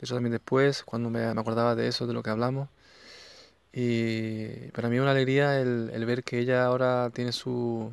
de 0.00 0.06
eso 0.06 0.14
también 0.14 0.32
después, 0.32 0.82
cuando 0.84 1.10
me, 1.10 1.24
acordaba 1.24 1.74
de 1.74 1.88
eso, 1.88 2.06
de 2.06 2.14
lo 2.14 2.22
que 2.22 2.30
hablamos. 2.30 2.70
Y 3.72 4.70
para 4.72 4.88
mí 4.88 4.96
es 4.96 5.02
una 5.02 5.10
alegría 5.12 5.60
el, 5.60 6.04
ver 6.06 6.24
que 6.24 6.38
ella 6.38 6.64
ahora 6.64 7.10
tiene 7.10 7.32
su... 7.32 7.92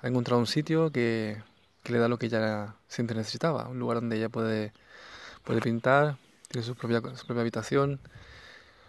ha 0.00 0.08
encontrado 0.08 0.40
un 0.40 0.48
sitio 0.48 0.90
que, 0.90 1.42
que, 1.84 1.92
le 1.92 1.98
da 2.00 2.08
lo 2.08 2.18
que 2.18 2.26
ella 2.26 2.74
siempre 2.88 3.16
necesitaba, 3.16 3.68
un 3.68 3.78
lugar 3.78 3.98
donde 4.00 4.16
ella 4.16 4.28
puede, 4.28 4.72
puede 5.44 5.60
pintar, 5.60 6.16
tiene 6.48 6.66
su 6.66 6.74
propia, 6.74 7.00
su 7.16 7.26
propia 7.26 7.42
habitación, 7.42 8.00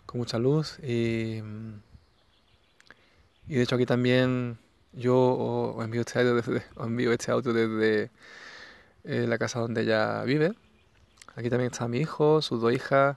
con 0.08 0.20
mucha 0.20 0.40
luz 0.40 0.80
y, 0.80 1.44
y 3.48 3.56
de 3.56 3.62
hecho 3.62 3.76
aquí 3.76 3.86
también 3.86 4.58
yo 4.94 5.16
os 5.76 5.86
envío 5.86 6.02
este 6.02 6.20
audio 6.20 6.36
desde, 6.36 6.64
envío 6.80 7.12
este 7.14 7.32
audio 7.32 7.54
desde 7.54 8.12
eh, 9.04 9.28
la 9.28 9.38
casa 9.38 9.60
donde 9.60 9.82
ella 9.84 10.24
vive. 10.24 10.54
Aquí 11.38 11.52
también 11.52 11.72
está 11.72 11.88
mi 11.88 12.00
hijo, 12.00 12.42
sus 12.42 12.60
dos 12.60 12.74
hijas. 12.74 13.16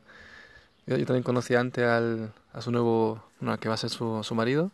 Yo, 0.86 0.96
también 1.06 1.22
conocí 1.22 1.54
antes 1.54 1.84
al, 1.84 2.32
a 2.52 2.60
su 2.60 2.70
nuevo, 2.70 3.24
bueno, 3.40 3.58
que 3.58 3.68
va 3.68 3.74
a 3.74 3.78
ser 3.78 3.88
su, 3.88 4.22
su 4.22 4.34
marido. 4.34 4.70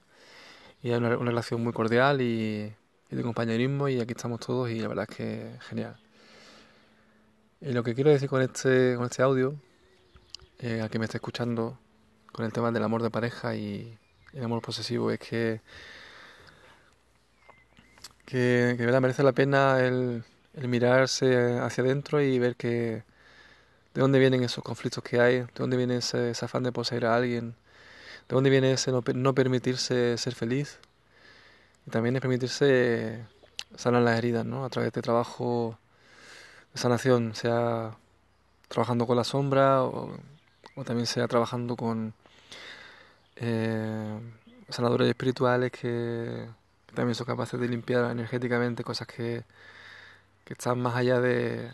Y 0.82 0.90
hay 0.90 0.96
una, 0.96 1.10
relación 1.10 1.62
muy 1.62 1.72
cordial 1.72 2.20
y, 2.20 2.74
de 3.10 3.22
compañerismo 3.22 3.88
y 3.88 4.00
aquí 4.00 4.12
estamos 4.12 4.40
todos 4.40 4.68
y 4.70 4.80
la 4.80 4.88
verdad 4.88 5.06
es 5.08 5.16
que 5.16 5.56
genial. 5.60 5.96
Y 7.60 7.72
lo 7.72 7.84
que 7.84 7.94
quiero 7.94 8.10
decir 8.10 8.28
con 8.28 8.42
este, 8.42 8.96
con 8.96 9.06
este 9.06 9.22
audio, 9.22 9.54
eh, 10.58 10.82
a 10.82 10.88
quien 10.88 11.00
me 11.00 11.04
está 11.04 11.18
escuchando, 11.18 11.78
con 12.32 12.44
el 12.44 12.52
tema 12.52 12.72
del 12.72 12.82
amor 12.82 13.02
de 13.02 13.10
pareja 13.10 13.54
y 13.54 13.96
el 14.32 14.44
amor 14.44 14.60
posesivo 14.60 15.10
es 15.12 15.20
que 15.20 15.60
que, 18.26 18.74
que 18.76 18.84
verdad 18.84 19.00
merece 19.00 19.22
la 19.22 19.32
pena 19.32 19.80
el, 19.80 20.24
mirarse 20.54 21.58
hacia 21.60 21.84
adentro 21.84 22.20
y 22.20 22.38
ver 22.38 22.56
que 22.56 23.04
de 23.96 24.02
dónde 24.02 24.18
vienen 24.18 24.42
esos 24.42 24.62
conflictos 24.62 25.02
que 25.02 25.20
hay, 25.20 25.38
de 25.40 25.48
dónde 25.54 25.78
viene 25.78 25.96
ese, 25.96 26.32
afán 26.42 26.62
de 26.62 26.70
poseer 26.70 27.06
a 27.06 27.16
alguien, 27.16 27.56
de 28.28 28.34
dónde 28.34 28.50
viene 28.50 28.72
ese 28.72 28.92
no, 28.92 29.34
permitirse 29.34 30.18
ser 30.18 30.34
feliz 30.34 30.78
y 31.86 31.90
también 31.90 32.14
es 32.14 32.20
permitirse 32.20 33.24
sanar 33.74 34.02
las 34.02 34.18
heridas, 34.18 34.44
¿no? 34.44 34.66
A 34.66 34.68
través 34.68 34.92
de 34.92 35.00
trabajo 35.00 35.78
de 36.74 36.78
sanación, 36.78 37.34
sea 37.34 37.96
trabajando 38.68 39.06
con 39.06 39.16
la 39.16 39.24
sombra 39.24 39.82
o, 39.82 40.14
también 40.84 41.06
sea 41.06 41.26
trabajando 41.26 41.74
con 41.74 42.12
eh, 43.36 44.20
sanadores 44.68 45.08
espirituales 45.08 45.72
que, 45.72 46.46
también 46.94 47.14
son 47.14 47.26
capaces 47.26 47.58
de 47.58 47.66
limpiar 47.66 48.10
energéticamente 48.10 48.84
cosas 48.84 49.06
que, 49.06 49.44
que 50.44 50.52
están 50.52 50.80
más 50.80 50.96
allá 50.96 51.18
de, 51.20 51.70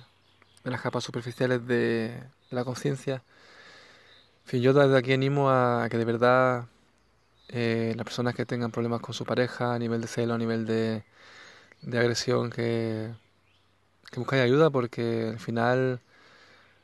las 0.65 0.81
capas 0.81 1.05
superficiales 1.05 1.67
de, 1.67 2.23
la 2.51 2.65
conciencia. 2.65 3.23
En 4.45 4.49
fin, 4.49 4.63
yo 4.63 4.73
desde 4.73 4.97
aquí 4.97 5.13
animo 5.13 5.51
a 5.51 5.89
que 5.91 5.99
de 5.99 6.05
verdad 6.05 6.67
eh, 7.49 7.95
las 7.97 8.05
personas 8.05 8.35
que 8.35 8.47
tengan 8.47 8.71
problemas 8.71 9.01
con 9.01 9.15
su 9.15 9.25
pareja 9.25 9.75
a 9.75 9.79
nivel 9.79 10.01
de 10.01 10.09
celo, 10.09 10.35
a 10.35 10.39
nivel 10.39 10.67
de, 10.67 11.05
de 11.83 11.99
agresión, 11.99 12.51
que, 12.51 13.13
que 14.11 14.21
busquen 14.21 14.41
ayuda 14.41 14.71
porque 14.71 15.31
al 15.33 15.41
final, 15.41 16.01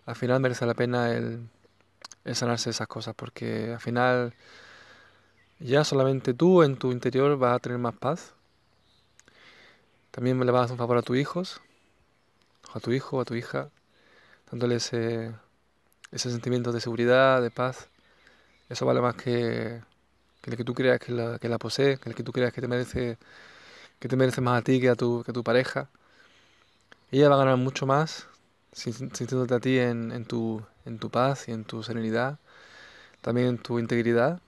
al 0.06 0.16
final 0.16 0.40
merece 0.40 0.66
la 0.66 0.74
pena 0.74 1.12
el, 1.12 1.48
el 2.24 2.36
sanarse 2.36 2.70
esas 2.70 2.88
cosas 2.88 3.14
porque 3.14 3.72
al 3.72 3.80
final 3.80 4.34
ya 5.60 5.84
solamente 5.84 6.34
tú 6.34 6.62
en 6.62 6.76
tu 6.76 6.92
interior 6.92 7.36
vas 7.38 7.56
a 7.56 7.58
tener 7.58 7.78
más 7.78 7.96
paz. 7.96 8.34
También 10.10 10.38
le 10.44 10.50
vas 10.52 10.62
a 10.62 10.64
hacer 10.64 10.72
un 10.72 10.78
favor 10.78 10.98
a 10.98 11.02
tus 11.02 11.16
hijos, 11.16 11.60
a 12.74 12.80
tu 12.80 12.92
hijo, 12.92 13.20
a 13.20 13.24
tu 13.24 13.34
hija, 13.34 13.70
dándole 14.50 14.76
ese, 14.76 15.34
ese 16.12 16.30
sentimiento 16.30 16.72
de 16.72 16.80
seguridad, 16.80 17.42
de 17.42 17.50
paz. 17.50 17.88
Eso 18.68 18.86
vale 18.86 19.00
más 19.00 19.16
que, 19.16 19.82
que 20.42 20.50
el 20.50 20.56
que 20.56 20.64
tú 20.64 20.74
creas 20.74 21.00
que 21.00 21.12
la, 21.12 21.38
que 21.38 21.48
la 21.48 21.58
posee, 21.58 21.98
que 21.98 22.10
el 22.10 22.14
que 22.16 22.22
tú 22.24 22.32
creas 22.32 22.52
que 22.52 22.60
te 22.60 22.68
merece, 22.68 23.18
que 24.00 24.08
te 24.08 24.16
merece 24.16 24.40
más 24.42 24.60
a 24.60 24.64
ti 24.64 24.80
que 24.80 24.90
a 24.90 24.96
tu, 24.96 25.22
que 25.24 25.32
a 25.32 25.34
tu 25.34 25.44
pareja. 25.44 25.90
Ella 27.10 27.28
va 27.28 27.34
a 27.36 27.38
ganar 27.38 27.56
mucho 27.56 27.86
más 27.86 28.28
sintiéndote 28.72 29.54
a 29.54 29.60
ti 29.60 29.78
en, 29.78 30.12
en, 30.12 30.24
tu, 30.24 30.62
en 30.84 30.98
tu 30.98 31.10
paz 31.10 31.48
y 31.48 31.52
en 31.52 31.64
tu 31.64 31.82
serenidad, 31.82 32.38
también 33.22 33.48
en 33.48 33.58
tu 33.58 33.78
integridad 33.78 34.40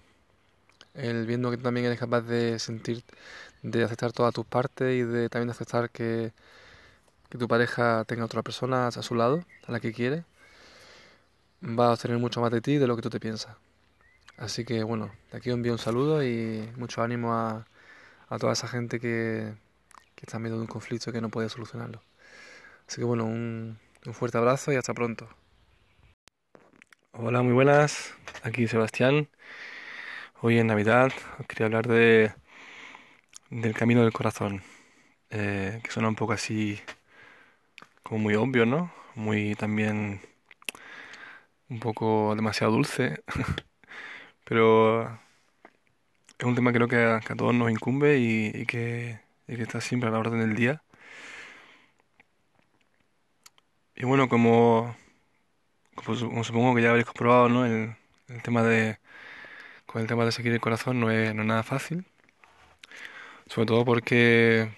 el 0.95 1.27
viendo 1.27 1.51
que 1.51 1.57
también 1.57 1.87
eres 1.87 1.99
capaz 1.99 2.23
de 2.23 2.59
sentir, 2.59 3.05
de 3.63 3.85
aceptar 3.85 4.13
todas 4.13 4.35
tus 4.35 4.47
partes 4.47 4.95
y 4.95 5.03
de 5.03 5.29
también 5.29 5.51
aceptar 5.51 5.91
que, 5.91 6.33
que 7.31 7.39
tu 7.39 7.49
pareja 7.49 8.05
tenga 8.07 8.27
otra 8.27 8.43
persona 8.43 8.89
a 8.89 8.93
su 8.93 9.15
lado, 9.17 9.45
a 9.67 9.73
la 9.73 9.81
que 9.81 9.93
quiere, 9.93 10.25
va 11.63 11.89
a 11.89 11.93
obtener 11.93 12.19
mucho 12.19 12.41
más 12.41 12.51
de 12.51 12.61
ti 12.61 12.77
de 12.79 12.87
lo 12.87 12.97
que 12.97 13.03
tú 13.03 13.11
te 13.11 13.21
piensas. 13.21 13.57
Así 14.39 14.65
que 14.65 14.85
bueno, 14.85 15.13
de 15.33 15.39
aquí 15.39 15.51
os 15.51 15.57
envío 15.57 15.73
un 15.73 15.79
saludo 15.79 16.25
y 16.25 16.71
mucho 16.77 17.03
ánimo 17.03 17.35
a, 17.35 17.67
a 18.29 18.39
toda 18.39 18.55
esa 18.55 18.69
gente 18.69 19.01
que, 19.01 19.55
que 20.17 20.27
está 20.27 20.39
en 20.39 20.45
medio 20.45 20.57
de 20.57 20.63
un 20.63 20.69
conflicto 20.69 21.11
y 21.11 21.13
que 21.15 21.21
no 21.23 21.31
puede 21.31 21.51
solucionarlo. 21.51 22.03
Así 22.89 22.99
que 23.01 23.05
bueno, 23.05 23.27
un, 23.27 23.79
un 24.07 24.15
fuerte 24.15 24.39
abrazo 24.39 24.73
y 24.73 24.77
hasta 24.77 24.95
pronto. 24.95 25.29
Hola, 27.13 27.43
muy 27.43 27.53
buenas. 27.53 28.15
Aquí 28.43 28.67
Sebastián. 28.67 29.29
Hoy 30.41 30.59
en 30.59 30.67
Navidad 30.69 31.13
os 31.39 31.47
quería 31.47 31.67
hablar 31.67 31.87
de 31.87 32.33
del 33.51 33.75
camino 33.75 34.03
del 34.03 34.13
corazón, 34.13 34.63
eh, 35.31 35.81
que 35.85 35.91
suena 35.91 36.09
un 36.09 36.17
poco 36.17 36.33
así 36.35 36.81
como 38.03 38.21
muy 38.21 38.35
obvio, 38.35 38.67
¿no? 38.67 38.93
Muy 39.15 39.55
también 39.55 40.21
un 41.69 41.81
poco 41.81 42.35
demasiado 42.37 42.73
dulce, 42.73 43.23
pero 44.45 45.05
es 46.39 46.47
un 46.47 46.55
tema 46.55 46.73
que 46.73 46.79
creo 46.79 46.89
que 46.89 46.97
a, 46.97 47.21
todos 47.37 47.55
nos 47.55 47.71
incumbe 47.71 48.19
y, 48.19 48.67
que, 48.67 49.21
que 49.47 49.63
está 49.63 49.81
siempre 49.81 50.09
a 50.09 50.13
la 50.13 50.19
orden 50.19 50.41
del 50.41 50.55
día. 50.57 50.83
Y 53.95 54.05
bueno, 54.07 54.29
como, 54.29 54.97
como, 55.95 56.45
supongo 56.45 56.75
que 56.75 56.83
ya 56.83 56.91
habréis 56.91 57.07
comprobado, 57.07 57.49
¿no? 57.49 57.67
el 57.67 57.97
tema 58.43 58.63
de 58.63 58.99
con 59.91 60.01
el 60.03 60.07
tema 60.07 60.25
de 60.25 60.31
seguir 60.31 60.53
el 60.53 60.61
corazón 60.61 61.01
no 61.01 61.11
es, 61.11 61.35
nada 61.35 61.65
fácil. 61.65 62.05
Sobre 63.47 63.67
todo 63.67 63.85
porque 63.85 64.71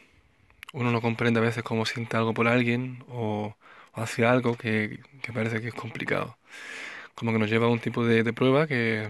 uno 0.72 0.90
no 0.92 1.00
comprende 1.00 1.40
a 1.40 1.42
veces 1.42 1.62
cómo 1.62 1.86
siente 1.86 2.16
algo 2.16 2.34
por 2.34 2.48
alguien 2.48 3.04
o, 3.08 3.56
hace 3.92 4.24
algo 4.26 4.56
que, 4.56 5.00
parece 5.34 5.60
que 5.60 5.68
es 5.68 5.74
complicado. 5.74 6.38
Como 7.14 7.32
que 7.32 7.38
nos 7.38 7.50
lleva 7.50 7.66
a 7.66 7.70
un 7.70 7.80
tipo 7.80 8.04
de, 8.04 8.32
prueba 8.32 8.66
que, 8.66 9.08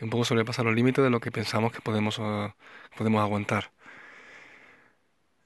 un 0.00 0.10
poco 0.10 0.24
sobrepasa 0.24 0.62
los 0.62 0.74
límites 0.74 1.04
de 1.04 1.10
lo 1.10 1.20
que 1.20 1.30
pensamos 1.32 1.72
que 1.72 1.80
podemos, 1.80 2.18
uh, 2.18 2.52
podemos 2.96 3.22
aguantar. 3.22 3.72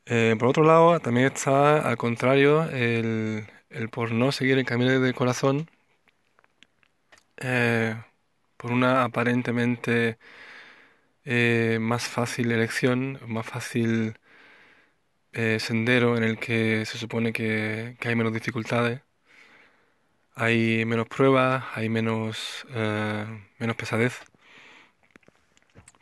Eh, 0.07 0.37
por 0.39 0.49
otro 0.49 0.65
lado, 0.65 1.01
también 1.01 1.27
está 1.27 1.79
al 1.89 1.97
contrario 1.97 2.65
el, 2.71 3.47
el 3.71 3.89
por 3.89 4.13
no 4.13 4.33
seguir 4.33 4.59
el 4.59 4.65
camino 4.65 4.99
del 5.01 5.15
corazón. 5.15 5.69
Eh, 7.39 7.97
por 8.57 8.73
una 8.73 9.05
aparentemente 9.05 10.19
eh, 11.25 11.79
más 11.81 12.07
fácil 12.07 12.53
elección, 12.53 13.19
más 13.27 13.47
fácil 13.47 14.19
eh, 15.33 15.59
sendero 15.61 16.17
en 16.17 16.25
el 16.25 16.39
que 16.39 16.85
se 16.87 16.99
supone 16.99 17.33
que, 17.33 17.97
hay 18.01 18.17
menos 18.17 18.33
dificultades, 18.33 19.03
hay 20.35 20.85
menos 20.85 21.09
pruebas, 21.09 21.65
hay 21.75 21.89
menos, 21.89 22.67
eh, 22.71 23.25
menos 23.59 23.77
pesadez. 23.77 24.21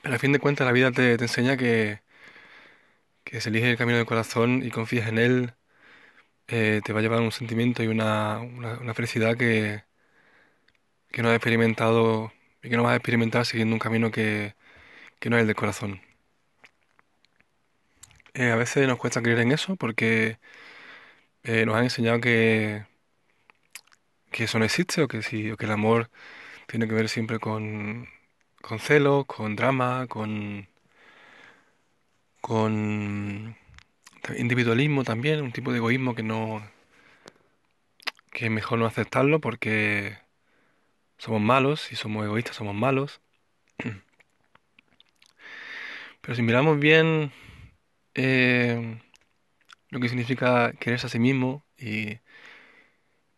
Pero 0.03 0.14
a 0.14 0.19
fin 0.19 0.33
de 0.33 0.38
cuentas 0.38 0.66
la 0.66 0.73
vida 0.73 0.90
te, 0.93 1.14
enseña 1.14 1.57
que, 1.57 2.01
que 3.25 3.40
si 3.40 3.49
eliges 3.49 3.71
el 3.71 3.77
camino 3.79 3.99
del 3.99 4.07
corazón 4.07 4.62
y 4.64 4.71
confías 4.71 5.09
en 5.09 5.19
él, 5.19 5.55
te 6.47 6.93
va 6.93 7.01
a 7.01 7.03
llevar 7.03 7.21
un 7.21 7.33
sentimiento 7.33 7.83
y 7.83 7.87
una, 7.87 8.40
una, 8.40 8.95
felicidad 8.95 9.37
que, 9.37 9.85
que 11.11 11.23
no 11.23 11.29
has 11.29 11.37
experimentado 11.37 12.33
y 12.62 12.71
que 12.71 12.77
no 12.77 12.83
vas 12.83 12.93
a 12.93 12.97
experimentar 12.97 13.47
siguiendo 13.47 13.75
un 13.75 13.81
camino 13.81 14.11
que, 14.11 14.55
no 15.25 15.37
es 15.37 15.43
el 15.43 15.47
del 15.49 15.57
corazón. 15.57 16.01
Eh, 18.40 18.50
a 18.53 18.57
veces 18.57 18.88
nos 18.88 18.98
cuesta 18.98 19.20
creer 19.20 19.40
en 19.40 19.53
eso 19.53 19.76
porque 19.76 20.38
eh, 21.42 21.66
nos 21.66 21.76
han 21.76 21.85
enseñado 21.85 22.20
que, 22.20 22.87
eso 24.33 24.59
no 24.59 24.64
existe 24.64 25.03
o 25.03 25.09
que, 25.09 25.22
sí, 25.22 25.50
o 25.50 25.57
que 25.59 25.66
el 25.66 25.72
amor 25.72 26.11
tiene 26.66 26.88
que 26.88 26.94
ver 26.94 27.09
siempre 27.11 27.38
con, 27.38 28.09
con 28.62 28.79
celo, 28.81 29.26
con 29.26 29.57
drama, 29.57 30.07
con, 30.09 30.68
con 32.40 33.57
individualismo 34.38 35.05
también, 35.05 35.42
un 35.42 35.53
tipo 35.53 35.72
de 35.72 35.79
egoísmo 35.79 36.14
que 36.14 36.22
no 36.22 36.62
que 38.33 38.46
es 38.46 38.50
mejor 38.50 38.79
no 38.79 38.87
aceptarlo 38.87 39.40
porque 39.40 40.18
somos 41.18 41.40
malos, 41.42 41.83
si 41.83 41.96
somos 41.96 42.24
egoístas 42.24 42.57
somos 42.57 42.74
malos. 42.74 43.20
Pero 46.22 46.35
si 46.35 46.42
miramos 46.42 46.79
bien 46.81 47.33
eh, 48.14 49.01
lo 49.90 50.01
que 50.01 50.09
significa 50.09 50.73
quererse 50.75 51.07
a 51.07 51.11
sí 51.11 51.18
mismo 51.18 51.64
y, 51.79 52.20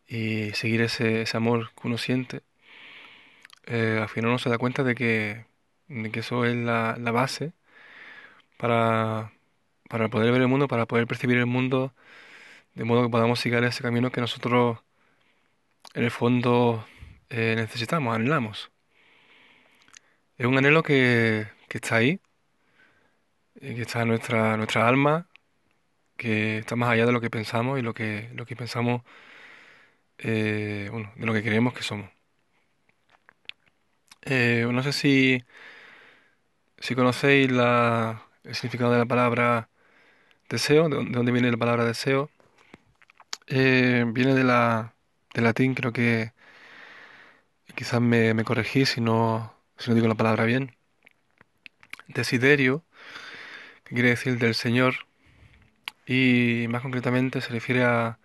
y 0.07 0.53
seguir 0.55 0.83
ese, 0.83 1.23
ese, 1.23 1.37
amor 1.37 1.73
que 1.75 1.89
uno 1.89 1.99
siente, 1.99 2.43
eh, 3.67 3.99
al 4.01 4.09
final 4.09 4.31
uno 4.31 4.39
se 4.39 4.51
da 4.51 4.59
cuenta 4.59 4.83
de 4.85 4.95
que, 4.95 5.47
de 5.89 6.11
que 6.11 6.21
eso 6.21 6.45
es 6.45 6.55
la, 6.57 6.97
la 6.99 7.11
base 7.13 7.53
para, 8.57 9.33
para 9.89 10.09
poder 10.09 10.33
ver 10.33 10.43
el 10.43 10.49
mundo, 10.49 10.69
para 10.69 10.87
poder 10.87 11.07
percibir 11.07 11.39
el 11.39 11.47
mundo 11.47 11.95
de 12.75 12.85
modo 12.85 13.05
que 13.05 13.11
podamos 13.11 13.41
seguir 13.41 13.63
ese 13.65 13.83
camino 13.83 14.11
que 14.13 14.21
nosotros 14.21 14.79
en 15.95 16.05
el 16.05 16.11
fondo 16.11 16.87
eh, 17.31 17.55
necesitamos, 17.57 18.15
anhelamos. 18.15 18.71
Es 20.39 20.47
un 20.47 20.59
anhelo 20.59 20.83
que, 20.83 21.47
que 21.69 21.79
está 21.79 21.97
ahí, 21.97 22.21
que 23.63 23.83
está 23.83 24.05
nuestra, 24.05 24.57
nuestra 24.57 24.89
alma, 24.89 25.29
que 26.17 26.59
está 26.59 26.77
más 26.77 26.91
allá 26.91 27.07
de 27.07 27.13
lo 27.13 27.21
que 27.21 27.31
pensamos 27.31 27.79
y 27.79 27.83
lo 27.83 27.95
que, 27.95 28.31
lo 28.35 28.47
que 28.47 28.57
pensamos, 28.57 29.03
eh, 30.19 30.89
bueno, 30.91 31.13
de 31.17 31.27
lo 31.27 31.33
que 31.33 31.43
creemos 31.43 31.75
que 31.75 31.83
somos. 31.83 32.11
no 34.73 34.83
sé 34.83 34.93
si, 34.93 35.45
si 36.79 36.95
conocéis 36.95 37.51
la, 37.51 38.27
el 38.45 38.55
significado 38.55 38.93
de 38.93 38.99
la 38.99 39.07
palabra 39.07 39.69
deseo, 40.49 40.89
de 40.89 40.97
dónde 41.11 41.33
viene 41.33 41.51
la 41.51 41.57
palabra 41.59 41.85
deseo. 41.85 42.31
viene 43.49 44.35
de 44.35 44.45
la, 44.45 44.95
del 45.35 45.45
latín, 45.45 45.75
creo 45.75 45.93
que 45.93 46.33
quizás 47.75 48.01
me, 48.01 48.35
me 48.35 48.45
corregí 48.45 48.87
si 48.87 49.01
no, 49.01 49.55
si 49.79 49.91
no 49.91 49.95
digo 49.95 50.09
la 50.09 50.15
palabra 50.15 50.45
bien. 50.45 50.77
Desiderio, 52.09 52.85
quiere 53.95 54.11
decir 54.11 54.39
del 54.39 54.55
Señor, 54.55 55.07
y 56.07 56.67
más 56.69 56.83
concretamente 56.83 57.41
se 57.41 57.51
refiere 57.51 57.85
a, 57.85 58.19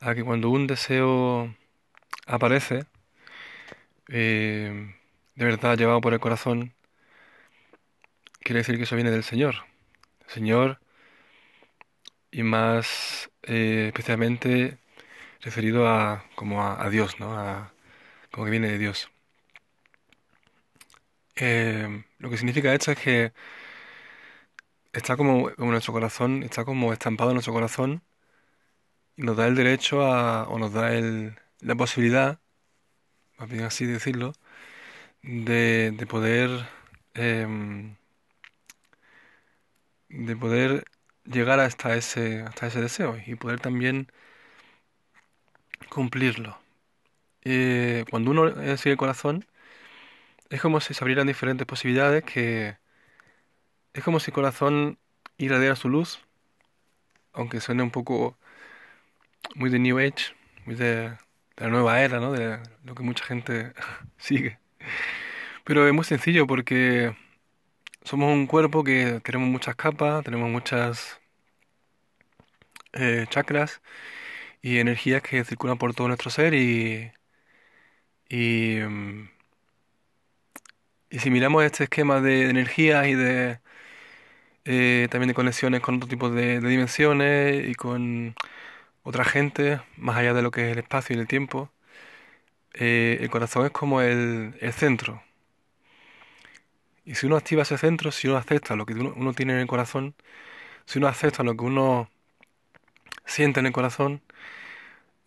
a 0.00 0.14
que 0.14 0.24
cuando 0.24 0.50
un 0.50 0.66
deseo 0.66 1.54
aparece, 2.26 2.86
eh, 4.08 4.94
de 5.34 5.44
verdad 5.44 5.76
llevado 5.78 6.00
por 6.00 6.14
el 6.14 6.20
corazón, 6.20 6.74
quiere 8.40 8.60
decir 8.60 8.76
que 8.76 8.84
eso 8.84 8.96
viene 8.96 9.10
del 9.10 9.24
Señor. 9.24 9.56
Señor, 10.26 10.80
y 12.30 12.42
más 12.42 13.30
eh, 13.42 13.86
especialmente 13.88 14.78
referido 15.40 15.88
a 15.88 16.24
como 16.34 16.62
a, 16.64 16.88
Dios, 16.90 17.20
¿no? 17.20 17.38
A, 17.38 17.72
como 18.30 18.44
que 18.46 18.50
viene 18.50 18.68
de 18.68 18.78
Dios. 18.78 19.10
Eh, 21.36 22.04
lo 22.18 22.30
que 22.30 22.36
significa 22.36 22.74
esto 22.74 22.92
es 22.92 22.98
que 22.98 23.32
está 24.92 25.16
como, 25.16 25.50
en 25.50 25.54
nuestro 25.70 25.92
corazón, 25.92 26.42
está 26.42 26.64
como 26.64 26.92
estampado 26.92 27.30
en 27.30 27.36
nuestro 27.36 27.54
corazón 27.54 28.02
y 29.16 29.22
nos 29.22 29.36
da 29.36 29.46
el 29.46 29.54
derecho 29.54 30.02
a, 30.06 30.48
o 30.48 30.58
nos 30.58 30.72
da 30.72 30.94
el, 30.94 31.36
la 31.60 31.74
posibilidad, 31.74 32.40
más 33.38 33.48
bien 33.50 33.64
así 33.64 33.86
decirlo, 33.86 34.32
de, 35.22 35.92
de 35.96 36.06
poder 36.06 36.50
em, 37.14 37.96
de 40.10 40.36
poder 40.36 40.84
llegar 41.24 41.60
hasta 41.60 41.96
ese, 41.96 42.42
hasta 42.42 42.66
ese 42.68 42.80
deseo 42.80 43.16
y 43.26 43.34
poder 43.36 43.60
también 43.60 44.08
cumplirlo. 45.90 46.58
Eh, 47.44 48.04
cuando 48.10 48.32
uno 48.32 48.50
sigue 48.78 48.92
el 48.92 48.98
corazón, 48.98 49.46
es 50.50 50.60
como 50.60 50.80
si 50.80 50.94
se 50.94 51.04
abrieran 51.04 51.26
diferentes 51.26 51.66
posibilidades 51.66 52.24
que 52.24 52.76
es 53.98 54.04
como 54.04 54.20
si 54.20 54.30
el 54.30 54.34
corazón 54.34 54.98
irradiara 55.38 55.76
su 55.76 55.88
luz, 55.88 56.20
aunque 57.32 57.60
suene 57.60 57.82
un 57.82 57.90
poco 57.90 58.38
muy 59.56 59.70
de 59.70 59.78
New 59.80 59.98
Age, 59.98 60.34
muy 60.64 60.76
de, 60.76 61.16
la 61.56 61.68
nueva 61.68 62.00
era, 62.02 62.20
¿no? 62.20 62.32
De 62.32 62.60
lo 62.84 62.94
que 62.94 63.02
mucha 63.02 63.24
gente 63.24 63.72
sigue. 64.18 64.58
Pero 65.64 65.86
es 65.86 65.94
muy 65.94 66.04
sencillo 66.04 66.46
porque 66.46 67.16
somos 68.04 68.32
un 68.32 68.46
cuerpo 68.46 68.84
que 68.84 69.20
tenemos 69.24 69.48
muchas 69.48 69.76
capas, 69.76 70.24
tenemos 70.24 70.50
muchas 70.50 71.20
eh, 72.92 73.26
chakras 73.30 73.82
y 74.62 74.78
energías 74.78 75.22
que 75.22 75.44
circulan 75.44 75.78
por 75.78 75.94
todo 75.94 76.08
nuestro 76.08 76.30
ser 76.30 76.54
y, 76.54 77.12
y, 78.28 78.80
mm, 78.80 79.28
y 81.10 81.18
si 81.20 81.30
miramos 81.30 81.64
este 81.64 81.84
esquema 81.84 82.20
de, 82.20 82.50
energías 82.50 83.06
y 83.08 83.14
de 83.14 83.60
eh, 84.70 85.08
también 85.10 85.28
de 85.28 85.34
conexiones 85.34 85.80
con 85.80 85.96
otro 85.96 86.08
tipo 86.08 86.28
de, 86.30 86.60
dimensiones 86.60 87.66
y 87.68 87.74
con 87.74 88.34
otra 89.02 89.24
gente, 89.24 89.80
más 89.96 90.16
allá 90.18 90.34
de 90.34 90.42
lo 90.42 90.50
que 90.50 90.66
es 90.66 90.72
el 90.72 90.78
espacio 90.80 91.16
y 91.16 91.20
el 91.20 91.26
tiempo, 91.26 91.70
eh, 92.74 93.18
el 93.20 93.30
corazón 93.30 93.66
es 93.66 93.72
como 93.72 94.02
el, 94.02 94.54
el 94.60 94.72
centro. 94.74 95.22
Y 97.04 97.14
si 97.14 97.26
uno 97.26 97.36
activa 97.36 97.62
ese 97.62 97.78
centro, 97.78 98.12
si 98.12 98.28
uno 98.28 98.36
acepta 98.36 98.76
lo 98.76 98.84
que 98.86 98.94
uno, 98.94 99.32
tiene 99.34 99.54
en 99.54 99.60
el 99.60 99.66
corazón, 99.66 100.14
si 100.86 100.98
uno 100.98 101.08
acepta 101.08 101.42
lo 101.42 101.56
que 101.56 101.64
uno 101.64 102.10
siente 103.26 103.60
en 103.60 103.66
el 103.66 103.72
corazón, 103.72 104.22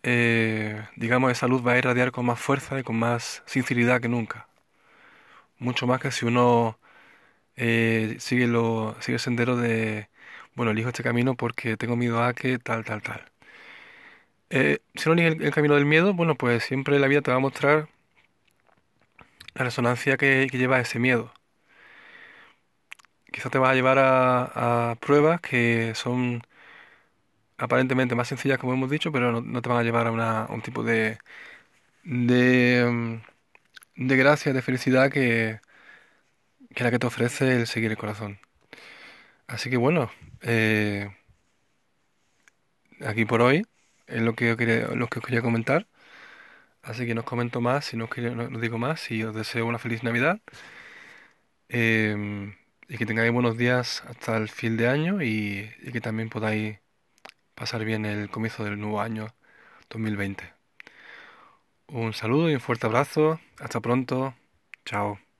eh, 0.04 0.82
digamos, 0.96 1.32
esa 1.32 1.48
luz 1.48 1.66
va 1.66 1.72
a 1.72 1.78
irradiar 1.78 2.12
con 2.12 2.26
más 2.26 2.40
fuerza 2.40 2.78
y 2.78 2.84
con 2.84 2.96
más 2.98 3.42
sinceridad 3.46 4.00
que 4.00 4.08
nunca. 4.08 4.46
Mucho 5.58 5.86
más 5.86 6.00
que 6.00 6.10
si 6.12 6.26
uno 6.26 6.78
eh, 7.56 8.16
sigue, 8.20 8.46
lo, 8.46 8.96
sigue 9.00 9.14
el 9.14 9.20
sendero 9.20 9.56
de, 9.56 10.08
bueno, 10.54 10.72
elijo 10.72 10.88
este 10.88 11.02
camino 11.02 11.36
porque 11.36 11.76
tengo 11.76 11.96
miedo 11.96 12.22
a 12.22 12.34
que 12.34 12.58
tal, 12.58 12.84
tal, 12.84 13.02
tal. 13.02 13.24
Eh, 14.50 14.78
si 14.94 15.08
no 15.08 15.14
eliges 15.14 15.40
el, 15.40 15.52
camino 15.52 15.74
del 15.74 15.86
miedo, 15.86 16.14
bueno, 16.14 16.36
pues 16.36 16.62
siempre 16.64 16.98
la 16.98 17.08
vida 17.08 17.22
te 17.22 17.30
va 17.30 17.38
a 17.38 17.40
mostrar 17.40 17.88
la 19.54 19.64
resonancia 19.64 20.16
que, 20.18 20.46
lleva 20.52 20.80
ese 20.80 20.98
miedo. 20.98 21.32
Quizás 23.32 23.50
te 23.50 23.58
va 23.58 23.70
a 23.70 23.74
llevar 23.74 23.98
a, 23.98 24.90
a 24.90 24.94
pruebas 24.96 25.40
que 25.40 25.94
son 25.94 26.42
aparentemente 27.58 28.14
más 28.14 28.28
sencillas, 28.28 28.58
como 28.58 28.74
hemos 28.74 28.90
dicho, 28.90 29.12
pero 29.12 29.40
no, 29.40 29.62
te 29.62 29.68
van 29.68 29.78
a 29.78 29.82
llevar 29.84 30.06
a, 30.08 30.10
una, 30.12 30.46
un 30.50 30.62
tipo 30.62 30.82
de, 30.82 31.18
de, 32.04 32.86
mm, 33.96 34.06
de 34.08 34.16
gracia, 34.16 34.52
de 34.52 34.62
felicidad 34.62 35.10
que, 35.10 35.60
que 36.74 36.84
la 36.84 36.90
que 36.90 36.98
te 36.98 37.06
ofrece 37.06 37.56
el 37.56 37.66
seguir 37.66 37.90
el 37.90 37.98
corazón. 37.98 38.38
Así 39.46 39.70
que 39.70 39.76
bueno, 39.76 40.10
eh, 40.42 41.10
aquí 43.04 43.24
por 43.24 43.42
hoy 43.42 43.66
es 44.06 44.22
lo 44.22 44.34
que, 44.34 44.48
yo 44.48 44.56
que 45.08 45.18
os 45.18 45.24
quería 45.24 45.42
comentar. 45.42 45.86
Así 46.82 47.06
que 47.06 47.14
no 47.14 47.20
os 47.22 47.26
comento 47.26 47.60
más, 47.60 47.86
si 47.86 47.96
no, 47.96 48.06
os 48.06 48.60
digo 48.60 48.78
más, 48.78 49.10
y 49.10 49.22
os 49.24 49.34
deseo 49.34 49.66
una 49.66 49.78
feliz 49.78 50.02
Navidad. 50.02 50.40
Em, 51.68 52.54
y 52.88 52.98
que 52.98 53.06
tengáis 53.06 53.32
buenos 53.32 53.56
días 53.56 54.02
hasta 54.06 54.36
el 54.36 54.48
fin 54.48 54.76
de 54.76 54.88
año 54.88 55.22
y 55.22 55.70
que 55.92 56.00
también 56.00 56.28
podáis 56.28 56.78
pasar 57.54 57.84
bien 57.84 58.06
el 58.06 58.30
comienzo 58.30 58.64
del 58.64 58.80
nuevo 58.80 59.00
año 59.00 59.34
2020. 59.90 60.52
Un 61.88 62.12
saludo 62.12 62.50
y 62.50 62.54
un 62.54 62.60
fuerte 62.60 62.86
abrazo. 62.86 63.38
Hasta 63.60 63.80
pronto. 63.80 64.34
Chao. 64.84 65.31